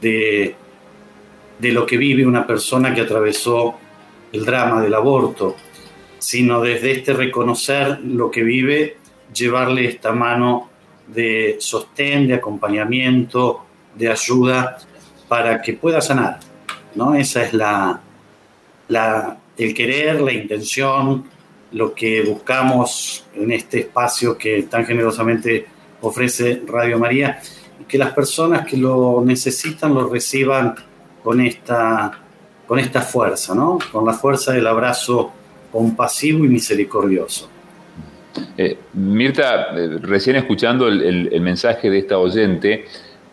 [0.00, 0.54] de,
[1.58, 3.74] de lo que vive una persona que atravesó
[4.32, 5.56] el drama del aborto,
[6.18, 8.96] sino desde este reconocer lo que vive,
[9.34, 10.70] llevarle esta mano
[11.06, 14.78] de sostén, de acompañamiento, de ayuda
[15.28, 16.40] para que pueda sanar.
[16.94, 17.14] ¿no?
[17.14, 18.00] Esa es la,
[19.56, 21.24] el querer, la intención,
[21.72, 25.66] lo que buscamos en este espacio que tan generosamente
[26.00, 27.40] ofrece Radio María,
[27.80, 30.74] y que las personas que lo necesitan lo reciban
[31.22, 32.20] con esta,
[32.66, 33.78] con esta fuerza, ¿no?
[33.90, 35.32] con la fuerza del abrazo
[35.72, 37.50] compasivo y misericordioso.
[38.56, 42.86] Eh, Mirta, eh, recién escuchando el, mensaje de esta oyente,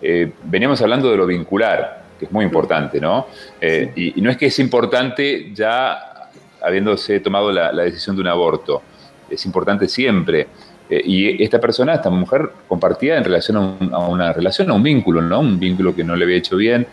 [0.03, 3.27] eh, veníamos hablando de lo vincular, que es muy importante, ¿no?
[3.61, 6.29] Y, no es que es importante ya
[6.61, 8.81] habiéndose tomado la, decisión de un aborto,
[9.29, 10.47] es importante siempre.
[10.89, 15.39] y esta persona, esta mujer, compartía en relación a, una relación, a un vínculo, ¿no?
[15.39, 16.85] Un vínculo que no le había hecho bien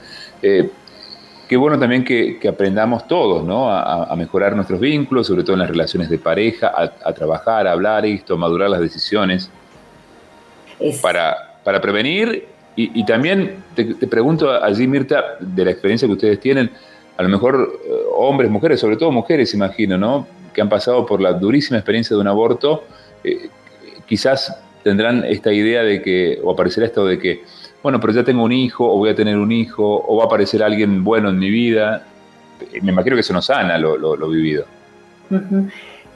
[1.51, 3.73] qué bueno también que, aprendamos todos, ¿no?
[3.73, 8.07] A, mejorar nuestros vínculos, sobre todo en las relaciones de pareja, a, trabajar, a hablar
[8.07, 9.51] esto, a madurar las decisiones.
[11.03, 12.47] Para, para prevenir
[12.77, 16.71] y, también te, pregunto allí, Mirta, de la experiencia que ustedes tienen,
[17.17, 20.27] a lo mejor eh, hombres, mujeres, sobre todo mujeres, imagino, ¿no?
[20.55, 22.85] Que han pasado por la durísima experiencia de un aborto,
[23.23, 23.51] eh,
[24.07, 27.43] quizás tendrán esta idea de que, o aparecerá esto de que,
[27.83, 30.27] bueno, pero ya tengo un hijo, o voy a tener un hijo, o va a
[30.27, 32.07] aparecer alguien bueno en mi vida.
[32.81, 34.65] Me imagino que eso no sana lo, lo, vivido.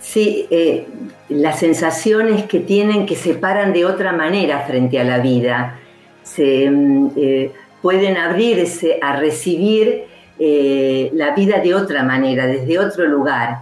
[0.01, 0.87] Sí, eh,
[1.29, 5.81] las sensaciones que tienen que se paran de otra manera frente a la vida.
[6.25, 10.07] Se mm, eh, pueden abrirse a recibir
[10.41, 13.59] eh, la vida de otra manera, desde otro lugar.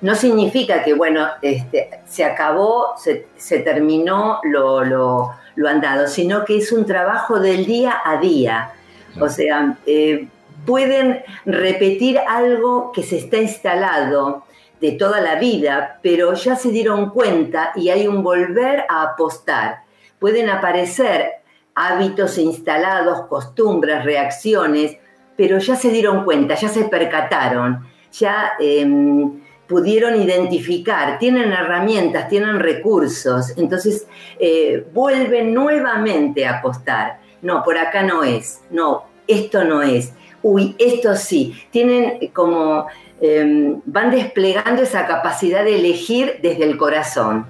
[0.00, 6.06] no significa que, bueno, este, se acabó, se, se terminó lo, lo lo han dado,
[6.08, 8.72] sino que es un trabajo del día a día.
[9.20, 10.26] O sea, eh,
[10.64, 14.44] pueden repetir algo que se está instalado
[14.80, 19.82] de toda la vida, pero ya se dieron cuenta y hay un volver a apostar.
[20.18, 21.39] Pueden aparecer
[21.74, 24.96] hábitos instalados, costumbres, reacciones,
[25.36, 32.58] pero ya se dieron cuenta, ya se percataron, ya em, pudieron identificar, tienen herramientas, tienen
[32.58, 34.06] recursos, entonces
[34.38, 37.20] eh, vuelven nuevamente a apostar.
[37.40, 40.12] No, por acá no es, no, esto no es,
[40.42, 41.54] uy, esto sí.
[41.70, 42.86] Tienen como,
[43.20, 47.46] em, van desplegando esa capacidad de elegir desde el corazón.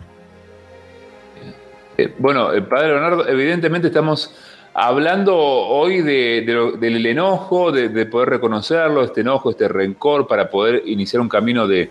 [2.00, 4.34] Eh, bueno, eh, Padre Leonardo, evidentemente estamos
[4.72, 11.28] hablando hoy del enojo, de, poder reconocerlo, este enojo, este rencor, para poder iniciar un
[11.28, 11.90] camino de,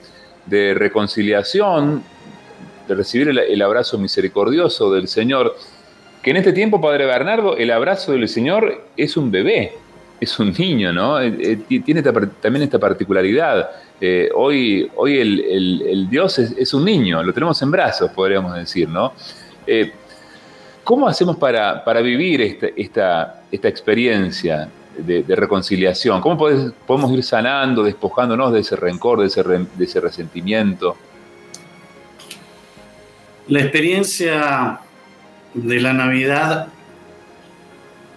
[0.49, 2.03] reconciliación,
[2.87, 5.55] de recibir el, abrazo misericordioso del Señor,
[6.23, 9.73] que en este tiempo, Padre Bernardo, el abrazo del Señor es un bebé,
[10.19, 11.21] es un niño, ¿no?
[11.21, 13.69] Eh, tiene también esta particularidad.
[14.33, 19.13] Hoy hoy el, Dios es, un niño, lo tenemos en brazos, podríamos decir, ¿no?
[20.83, 24.67] ¿Cómo hacemos para, para vivir este, esta, esta experiencia
[24.97, 26.19] de, reconciliación?
[26.19, 26.37] ¿Cómo
[26.87, 30.97] podemos ir sanando, despojándonos de ese rencor, de ese, de ese resentimiento?
[33.47, 34.79] La experiencia
[35.53, 36.69] de la Navidad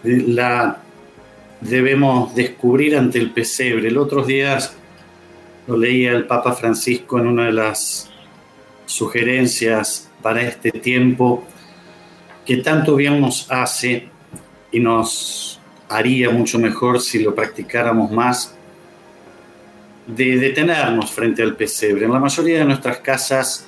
[0.03, 0.79] la
[1.61, 3.89] debemos descubrir ante el pesebre.
[3.89, 4.59] El otro día
[5.67, 8.11] lo leía el Papa Francisco en una de las
[8.87, 11.45] sugerencias para este tiempo
[12.47, 14.09] que tanto bien nos hace
[14.70, 18.55] y nos haría mucho mejor si lo practicáramos más,
[20.07, 22.07] de detenernos frente al pesebre.
[22.07, 23.66] En la mayoría de nuestras casas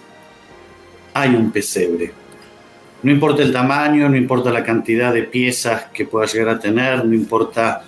[1.13, 2.13] hay un pesebre.
[3.03, 7.05] No importa el tamaño, no importa la cantidad de piezas que pueda llegar a tener,
[7.05, 7.85] no importa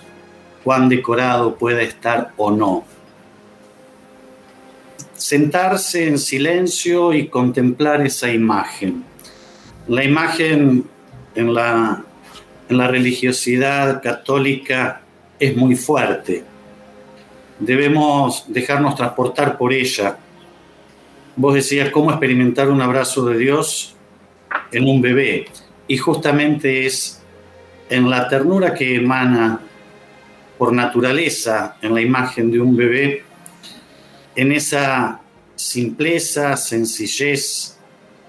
[0.63, 2.85] cuán decorado pueda estar o no.
[5.17, 9.03] Sentarse en silencio y contemplar esa imagen.
[9.87, 10.85] La imagen
[11.35, 12.03] en la
[12.69, 15.01] en la religiosidad católica
[15.39, 16.43] es muy fuerte.
[17.59, 20.17] Debemos dejarnos transportar por ella
[21.37, 23.95] vos decías cómo experimentar un abrazo de Dios
[24.71, 25.45] en un bebé.
[25.87, 27.21] Y justamente es
[27.89, 29.61] en la ternura que emana
[30.57, 33.23] por naturaleza en la imagen de un bebé,
[34.37, 35.19] en esa
[35.55, 37.75] simpleza, sencillez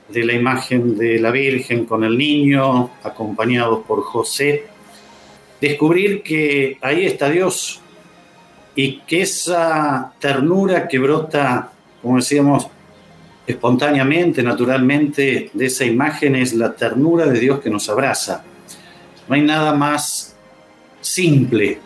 [0.09, 4.65] de la imagen de la Virgen con el niño, acompañados por José,
[5.61, 7.83] descubrir que ahí está Dios
[8.75, 12.69] y que esa ternura que brota, como decíamos,
[13.47, 18.45] espontáneamente, naturalmente, de esa imagen es la ternura de Dios que nos abraza.
[19.29, 20.35] No hay nada más
[21.03, 21.81] simple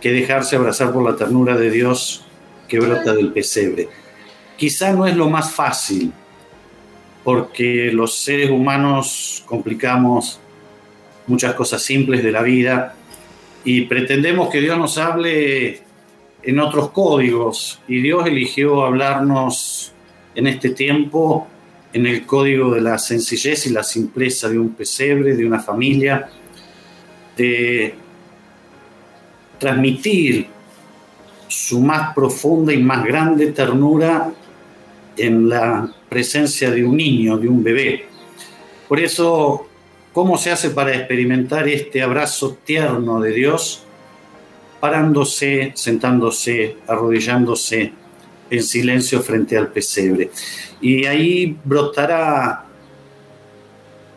[0.00, 2.25] que dejarse abrazar por la ternura de Dios
[2.68, 3.88] que brota del pesebre.
[4.56, 6.12] Quizá no es lo más fácil,
[7.24, 10.40] porque los seres humanos complicamos
[11.26, 12.94] muchas cosas simples de la vida
[13.64, 15.80] y pretendemos que Dios nos hable
[16.42, 19.92] en otros códigos y Dios eligió hablarnos
[20.36, 21.48] en este tiempo
[21.92, 26.28] en el código de la sencillez y la simpleza de un pesebre, de una familia,
[27.36, 27.94] de
[29.58, 30.46] transmitir
[31.56, 34.30] su más profunda y más grande ternura
[35.16, 38.06] en la presencia de un niño, de un bebé.
[38.86, 39.66] Por eso,
[40.12, 43.84] ¿cómo se hace para experimentar este abrazo tierno de Dios?
[44.80, 47.92] Parándose, sentándose, arrodillándose
[48.50, 50.30] en silencio frente al pesebre.
[50.82, 52.66] Y ahí brotará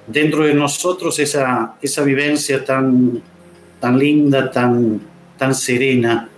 [0.05, 3.23] dentro de nosotros esa, esa vivencia tan,
[3.79, 4.99] tan linda, tan,
[5.37, 6.29] tan serena,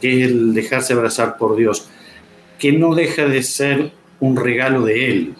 [0.00, 1.88] que el dejarse abrazar por Dios,
[2.58, 5.34] que no deja de ser un regalo de Él.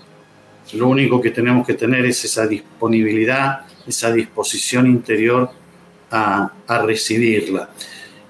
[0.75, 5.51] Lo único que tenemos que tener es esa disponibilidad, esa disposición interior
[6.11, 7.71] a, a recibirla.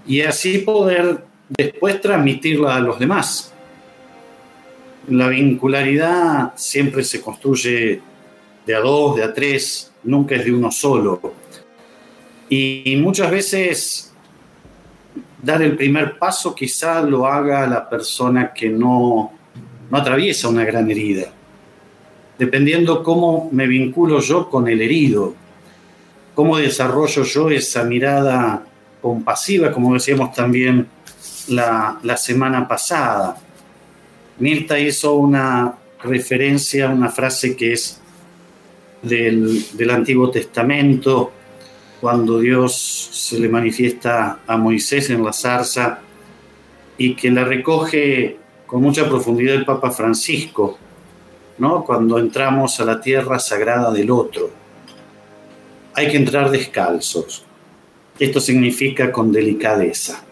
[0.07, 3.53] Y así poder después transmitirla a los demás.
[5.09, 8.01] La vincularidad siempre se construye
[8.67, 11.21] de a dos, de a tres, nunca es de uno solo.
[12.51, 14.08] Y muchas veces
[15.43, 19.33] dar el primer paso quizá lo haga la persona que no,
[19.91, 21.33] no atraviesa una gran herida,
[22.39, 25.35] dependiendo cómo me vinculo yo con el herido,
[26.35, 28.65] cómo desarrollo yo esa mirada
[29.01, 30.87] compasiva, como decíamos también
[31.49, 33.37] la, la semana pasada.
[34.39, 38.01] Mirta hizo una referencia a una frase que es
[39.03, 41.33] del, Antiguo Testamento,
[42.01, 42.75] cuando Dios
[43.13, 46.01] se le manifiesta a Moisés en la zarza
[46.97, 48.37] y que la recoge
[48.67, 50.79] con mucha profundidad el Papa Francisco,
[51.59, 51.85] ¿no?
[51.85, 54.51] cuando entramos a la tierra sagrada del otro.
[55.95, 57.45] Hay que entrar descalzos.
[58.19, 60.25] Esto significa con delicadeza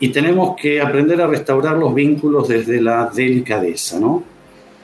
[0.00, 4.22] y tenemos que aprender a restaurar los vínculos desde la delicadeza, ¿no?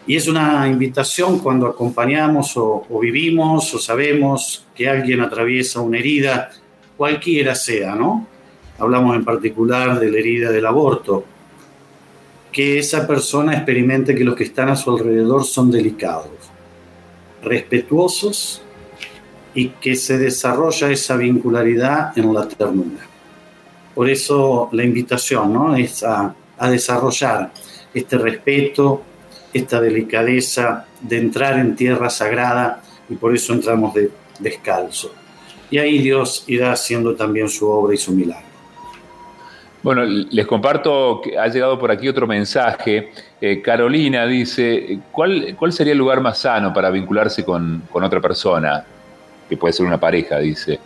[0.06, 6.50] Y es una invitación cuando acompañamos o, vivimos o sabemos que alguien atraviesa una herida,
[6.96, 8.26] cualquiera sea, ¿no?
[8.78, 11.24] Hablamos en particular de la herida del aborto,
[12.52, 16.30] que esa persona experimente que los que están a su alrededor son delicados,
[17.42, 18.62] respetuosos
[19.54, 23.06] y que se desarrolla esa vincularidad en la ternura.
[23.94, 25.76] Por eso la invitación ¿no?
[25.76, 26.34] es a,
[26.70, 27.52] desarrollar
[27.92, 29.02] este respeto,
[29.54, 35.14] esta delicadeza de entrar en tierra sagrada y por eso entramos de, descalzo.
[35.70, 38.44] Y ahí Dios irá haciendo también su obra y su milagro.
[39.82, 43.10] Bueno, les comparto que ha llegado por aquí otro mensaje.
[43.40, 48.20] Eh, Carolina dice, ¿cuál, ¿cuál sería el lugar más sano para vincularse con, con otra
[48.20, 48.84] persona?
[49.48, 50.80] Que puede ser una pareja, dice.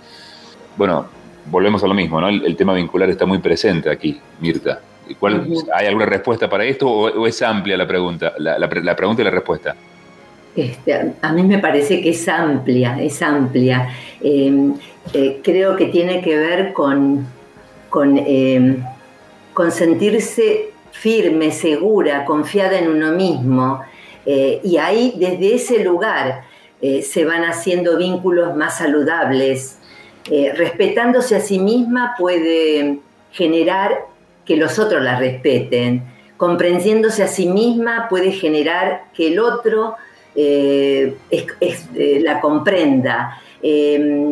[0.76, 1.06] Bueno,
[1.50, 2.28] volvemos a lo mismo, ¿no?
[2.28, 4.80] El, tema vincular está muy presente aquí, Mirta.
[5.18, 9.30] ¿Cuál, ¿Hay alguna respuesta para esto o, es amplia la pregunta, la, pregunta y la
[9.30, 9.74] respuesta?
[10.54, 13.88] Este, a mí me parece que es amplia, es amplia.
[14.20, 14.74] Em,
[15.12, 17.26] eh, creo que tiene que ver con,
[17.88, 18.82] con, em,
[19.54, 23.80] con sentirse firme, segura, confiada en uno mismo.
[24.26, 26.42] Eh, y ahí, desde ese lugar,
[26.82, 29.76] eh, se van haciendo vínculos más saludables,
[30.56, 32.98] respetándose a sí misma puede
[33.32, 34.04] generar
[34.48, 36.02] que los otros la respeten.
[36.38, 39.96] Comprendiéndose a sí misma puede generar que el otro
[40.34, 43.38] eh, eh, la comprenda.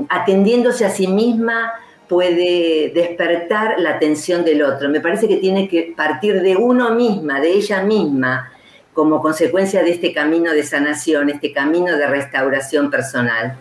[0.08, 1.74] atendiéndose a sí misma
[2.08, 4.88] puede despertar la atención del otro.
[4.88, 8.52] Me parece que tiene que partir de uno misma, de ella misma,
[8.94, 13.58] como consecuencia de este camino de sanación, este camino de restauración personal.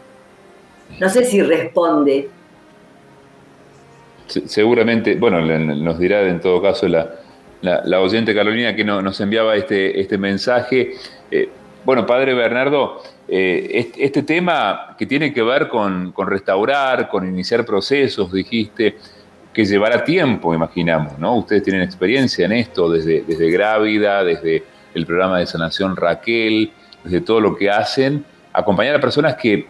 [0.99, 2.29] No sé si responde.
[4.27, 7.15] Seguramente, bueno, nos dirá en todo caso la,
[7.61, 10.93] la, oyente Carolina que nos enviaba este, este mensaje.
[11.31, 11.49] Eh,
[11.83, 18.31] bueno, Padre Bernardo, eh, este, tema que tiene que ver con, restaurar, con iniciar procesos,
[18.31, 18.97] dijiste,
[19.53, 21.35] que llevará tiempo, imaginamos, ¿no?
[21.37, 24.63] Ustedes tienen experiencia en esto desde, desde Grávida, desde
[24.93, 26.71] el programa de sanación Raquel,
[27.03, 29.67] desde todo lo que hacen, acompañar a personas que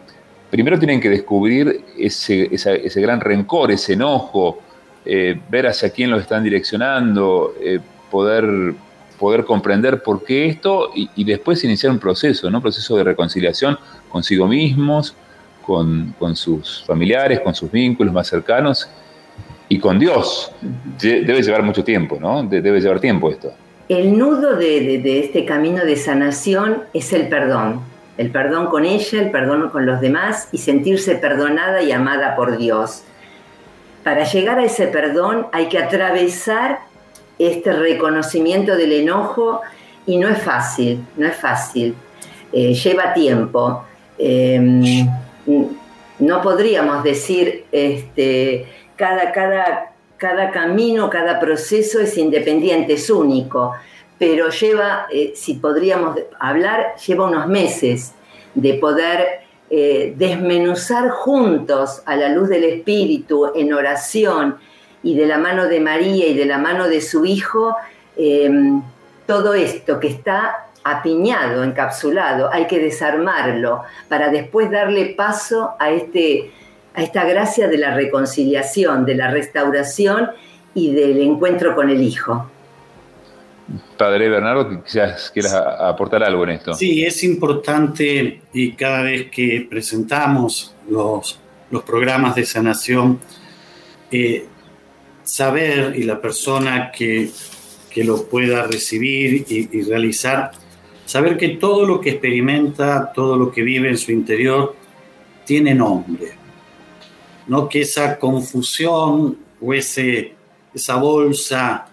[0.56, 4.62] primero tienen que descubrir ese, ese gran rencor, ese enojo,
[5.06, 7.80] eh, ver hacia quién los están direccionando, eh,
[8.10, 8.74] poder,
[9.20, 12.58] poder comprender por qué esto y, después iniciar un proceso, ¿no?
[12.58, 13.78] un proceso de reconciliación
[14.10, 15.16] consigo mismos,
[15.62, 18.90] con, sus familiares, con sus vínculos más cercanos
[19.68, 20.52] y con Dios.
[21.00, 22.44] Debe llevar mucho tiempo, ¿no?
[22.44, 23.52] debe llevar tiempo esto.
[23.90, 27.82] El nudo de, de, este camino de sanación es el perdón.
[28.18, 32.58] El perdón con ella, el perdón con los demás y sentirse perdonada y amada por
[32.58, 33.04] Dios.
[34.04, 36.80] Para llegar a ese perdón hay que atravesar
[37.40, 39.62] este reconocimiento del enojo
[40.06, 41.96] y no es fácil, no es fácil,
[42.54, 43.84] eh, lleva tiempo.
[44.18, 45.08] Em,
[46.20, 53.74] no podríamos decir este, cada, cada, cada camino, cada proceso es independiente, es único,
[54.18, 58.14] pero lleva, eh, si podríamos hablar, lleva unos meses
[58.54, 64.58] de poder eh, desmenuzar juntos a la luz del Espíritu en oración
[65.04, 67.76] y de la mano de María y de la mano de su Hijo,
[68.16, 68.50] eh,
[69.28, 76.52] todo esto que está apiñado, encapsulado, hay que desarmarlo para después darle paso a, este,
[76.94, 80.30] a esta gracia de la reconciliación, de la restauración
[80.76, 82.50] y del encuentro con el Hijo.
[83.98, 86.74] Padre Bernardo, quizás quieras aportar algo en esto.
[86.76, 91.40] Sí, es importante y cada vez que presentamos los,
[91.72, 93.20] los programas de sanación,
[94.12, 94.46] eh,
[95.24, 97.32] saber y la persona que,
[97.90, 100.52] que lo pueda recibir y, realizar,
[101.06, 104.76] saber que todo lo que experimenta, todo lo que vive en su interior,
[105.44, 106.34] tiene nombre.
[107.48, 110.36] No que esa confusión o ese,
[110.74, 111.88] esa bolsa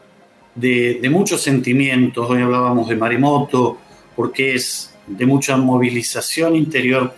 [0.55, 3.79] de, muchos sentimientos, hoy hablábamos de Marimoto,
[4.15, 7.15] porque es de mucha movilización interior.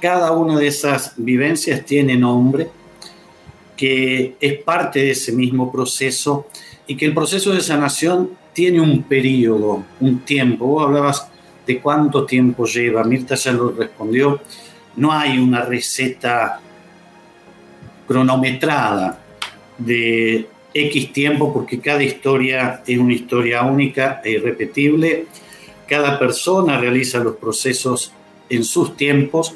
[0.00, 2.68] Cada una de esas vivencias tiene nombre,
[3.76, 6.46] que es parte de ese mismo proceso
[6.86, 10.66] y que el proceso de sanación tiene un periodo, un tiempo.
[10.66, 11.28] Vos hablabas
[11.66, 14.40] de cuánto tiempo lleva, Mirta ya lo respondió,
[14.96, 16.60] no hay una receta
[18.06, 19.20] cronometrada
[19.78, 25.26] de X tiempo porque cada historia es una historia única e irrepetible.
[25.88, 28.12] Cada persona realiza los procesos
[28.48, 29.54] en sus tiempos,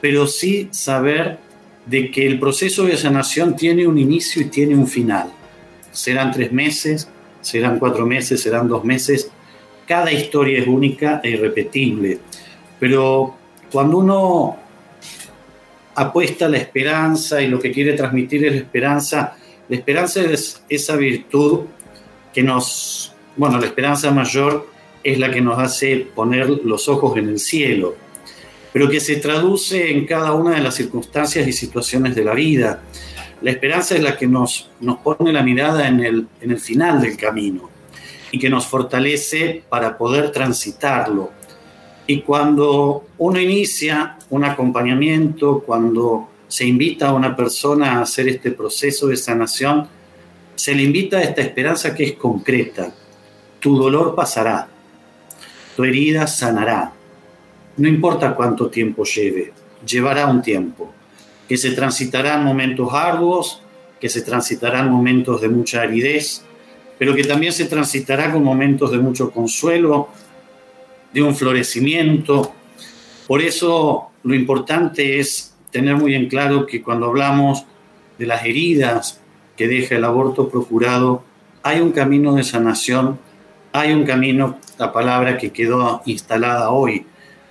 [0.00, 1.38] pero sí saber
[1.86, 5.32] de que el proceso de sanación tiene un inicio y tiene un final.
[5.90, 7.08] Serán tres meses,
[7.40, 9.30] serán cuatro meses, serán dos meses.
[9.86, 12.18] Cada historia es única e irrepetible.
[12.78, 13.36] Pero
[13.72, 14.56] cuando uno
[15.94, 19.36] apuesta la esperanza y lo que quiere transmitir es la esperanza,
[19.68, 21.60] la esperanza es esa virtud
[22.32, 24.66] que nos, bueno, la esperanza mayor
[25.04, 27.94] es la que nos hace poner los ojos en el cielo,
[28.72, 32.82] pero que se traduce en cada una de las circunstancias y situaciones de la vida.
[33.42, 37.00] La esperanza es la que nos, nos pone la mirada en el, en el final
[37.00, 37.68] del camino
[38.30, 41.30] y que nos fortalece para poder transitarlo.
[42.06, 48.50] Y cuando uno inicia un acompañamiento, cuando se invita a una persona a hacer este
[48.50, 49.86] proceso de sanación,
[50.54, 52.92] se le invita a esta esperanza que es concreta.
[53.60, 54.68] Tu dolor pasará,
[55.76, 56.92] tu herida sanará.
[57.76, 59.52] No importa cuánto tiempo lleve,
[59.86, 60.92] llevará un tiempo,
[61.48, 63.62] que se transitarán momentos arduos,
[64.00, 66.42] que se transitarán momentos de mucha aridez,
[66.98, 70.08] pero que también se transitará con momentos de mucho consuelo,
[71.12, 72.52] de un florecimiento.
[73.26, 77.64] Por eso lo importante es tener muy en claro que cuando hablamos
[78.18, 79.20] de las heridas
[79.56, 81.22] que deja el aborto procurado,
[81.62, 83.18] hay un camino de sanación,
[83.72, 87.04] hay un camino, la palabra que quedó instalada hoy,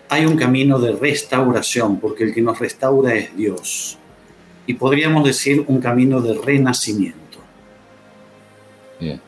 [0.09, 3.97] hay un camino de restauración, porque el que nos restaura es Dios.
[4.65, 7.39] Y podríamos decir un camino de renacimiento.
[8.99, 9.21] Bien.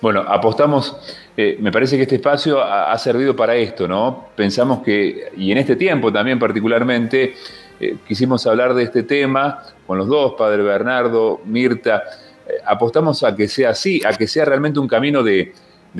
[0.00, 0.96] Bueno, apostamos,
[1.36, 4.30] eh, me parece que este espacio ha, ha, servido para esto, ¿no?
[4.34, 7.34] Pensamos que, y en este tiempo también particularmente,
[7.82, 12.04] eh, quisimos hablar de este tema con los dos, Padre Bernardo, Mirta.
[12.46, 15.52] Eh, apostamos a que sea así, a que sea realmente un camino de,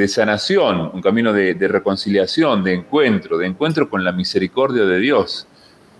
[0.06, 5.48] sanación, un camino de, reconciliación, de encuentro, de encuentro con la misericordia de Dios,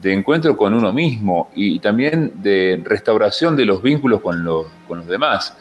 [0.00, 4.98] de encuentro con uno mismo y también de restauración de los vínculos con los, con
[4.98, 5.56] los demás.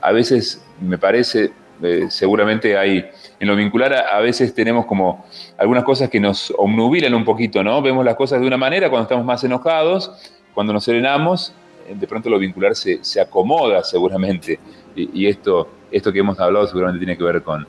[0.00, 1.52] A veces me parece,
[1.82, 3.08] eh, seguramente hay,
[3.38, 5.24] en lo vincular a, veces tenemos como
[5.56, 7.80] algunas cosas que nos obnubilan un poquito, ¿no?
[7.82, 10.12] Vemos las cosas de una manera cuando estamos más enojados,
[10.54, 11.52] cuando nos serenamos,
[11.88, 14.58] eh, de pronto lo vincular se, acomoda seguramente.
[14.96, 17.64] Y, esto, esto que hemos hablado seguramente tiene que ver con,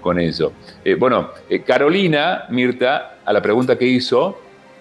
[0.00, 0.52] con eso.
[0.96, 1.30] bueno,
[1.66, 4.38] Carolina, Mirta, a la pregunta que hizo,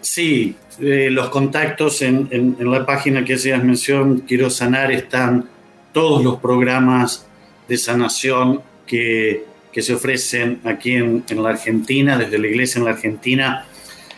[0.00, 5.48] Sí, eh, los contactos en, la página que hacías mención, Quiero Sanar, están
[5.92, 7.26] todos los programas
[7.68, 9.44] de sanación que,
[9.74, 13.64] se ofrecen aquí en, en, la Argentina, desde la iglesia en la Argentina.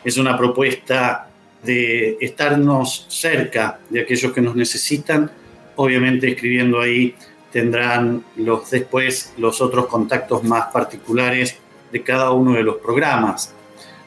[0.03, 1.29] Es una propuesta
[1.63, 5.31] de estarnos cerca de aquellos que nos necesitan
[5.77, 7.15] obviamente escribiendo ahí
[7.53, 11.57] tendrán los, después los otros contactos más particulares
[11.93, 13.55] de cada uno de los programas.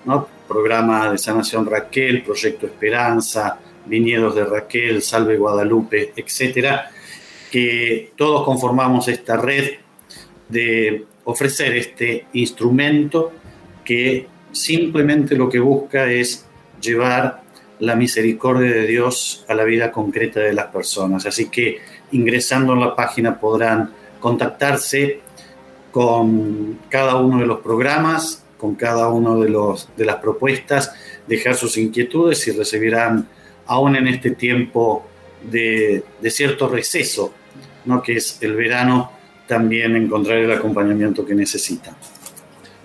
[0.06, 0.28] ¿no?
[0.48, 6.92] Programa de Sanación Raquel, Proyecto Esperanza, Viñedos de Raquel, Salve Guadalupe, etcétera,
[7.52, 9.76] que todos conformamos esta red
[10.50, 13.32] de ofrecer este instrumento
[13.84, 16.46] que simplemente lo que busca es
[16.82, 17.44] llevar
[17.80, 21.26] la misericordia de Dios a la vida concreta de las personas.
[21.26, 21.80] Así que
[22.12, 25.22] ingresando en la página podrán contactarse
[25.92, 30.94] con cada uno de los programas, con cada uno de, los, de las propuestas,
[31.28, 33.28] dejar sus inquietudes y recibirán,
[33.68, 35.06] aún en este tiempo
[35.44, 37.34] de, de cierto receso,
[37.86, 38.02] ¿no?
[38.02, 39.12] que es el verano,
[39.48, 41.96] también encontrar el acompañamiento que necesitan.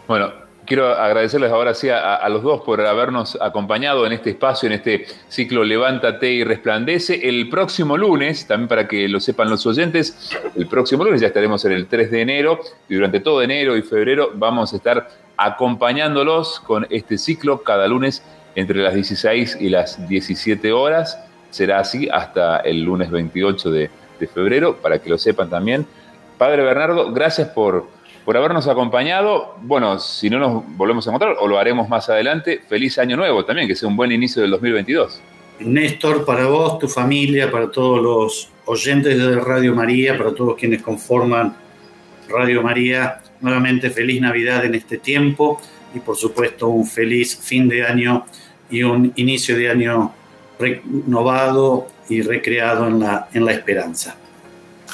[0.06, 0.41] Bueno,
[0.72, 5.04] quiero agradecerles ahora sí a, los dos por habernos acompañado en este espacio, en este
[5.28, 7.28] ciclo Levántate y Resplandece.
[7.28, 11.62] El próximo lunes, también para que lo sepan los oyentes, el próximo lunes ya estaremos
[11.66, 12.58] en el 3 de enero
[12.88, 18.22] y durante todo enero y febrero vamos a estar acompañándolos con este ciclo cada lunes
[18.54, 21.22] entre las 16 y las 17 horas.
[21.50, 23.90] Será así hasta el lunes 28 de
[24.32, 25.86] febrero, para que lo sepan también.
[26.38, 27.88] Padre Bernardo, gracias por
[28.24, 29.56] por habernos acompañado.
[29.62, 33.44] Bueno, si no nos volvemos a encontrar o lo haremos más adelante, feliz año nuevo
[33.44, 35.20] también, que sea un buen inicio del 2022.
[35.60, 40.82] Néstor, para vos, tu familia, para todos los oyentes de Radio María, para todos quienes
[40.82, 41.54] conforman
[42.28, 45.60] Radio María, nuevamente feliz Navidad en este tiempo
[45.94, 48.24] y por supuesto un feliz fin de año
[48.70, 50.12] y un inicio de año
[50.58, 54.16] renovado y recreado en la, en la esperanza.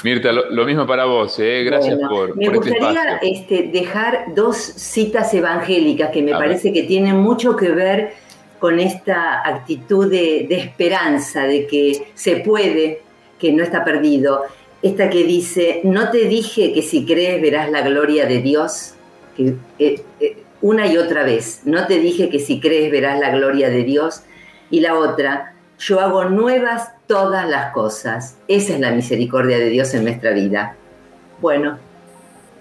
[0.05, 1.65] Mirta, lo, mismo para vos, ¿eh?
[1.65, 7.17] gracias por, Me este gustaría este, dejar dos citas evangélicas que me parece que tienen
[7.17, 8.13] mucho que ver
[8.59, 13.03] con esta actitud de, esperanza, de que se puede,
[13.39, 14.43] que no está perdido.
[14.83, 18.95] Esta que dice, no te dije que si crees verás la gloria de Dios,
[19.37, 23.31] que, eh, eh, una y otra vez, no te dije que si crees verás la
[23.31, 24.23] gloria de Dios.
[24.71, 28.39] Y la otra, yo hago nuevas todas las cosas.
[28.47, 30.77] Esa es la misericordia de Dios en nuestra vida.
[31.41, 31.79] Bueno.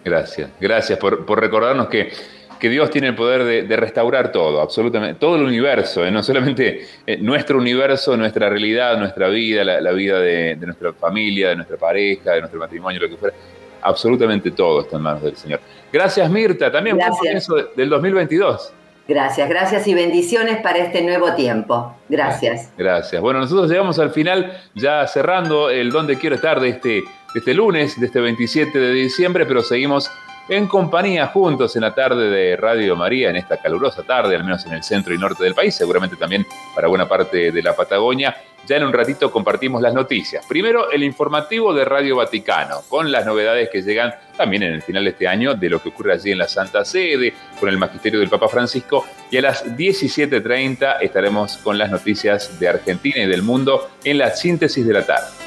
[0.03, 2.11] Gracias, gracias por, recordarnos que,
[2.59, 6.11] que, Dios tiene el poder de, restaurar todo, absolutamente, todo el universo, ¿eh?
[6.11, 11.57] no solamente eh, nuestro universo, nuestra realidad, nuestra vida, la, vida de, nuestra familia, de
[11.57, 13.35] nuestra pareja, de nuestro matrimonio, lo que fuera.
[13.81, 15.59] Absolutamente todo está en manos del Señor.
[15.91, 16.71] Gracias, Mirta.
[16.71, 18.73] También buen comienzo del 2022.
[19.07, 21.95] Gracias, gracias y bendiciones para este nuevo tiempo.
[22.09, 22.71] Gracias.
[22.77, 23.21] Gracias.
[23.21, 27.03] Bueno, nosotros llegamos al final, ya cerrando el Donde Quiero Estar de este,
[27.33, 30.11] este lunes, de este 27 de diciembre, pero seguimos
[30.49, 34.65] en compañía juntos en la tarde de Radio María, en esta calurosa tarde, al menos
[34.65, 38.35] en el centro y norte del país, seguramente también para buena parte de la Patagonia.
[38.65, 40.45] Ya en un ratito compartimos las noticias.
[40.45, 45.05] Primero, el informativo de Radio Vaticano, con las novedades que llegan también en el final
[45.05, 48.19] de este año de lo que ocurre allí en la Santa Sede, con el magisterio
[48.19, 49.05] del Papa Francisco.
[49.31, 54.31] Y a las 17.30 estaremos con las noticias de Argentina y del mundo en la
[54.31, 55.46] síntesis de la tarde.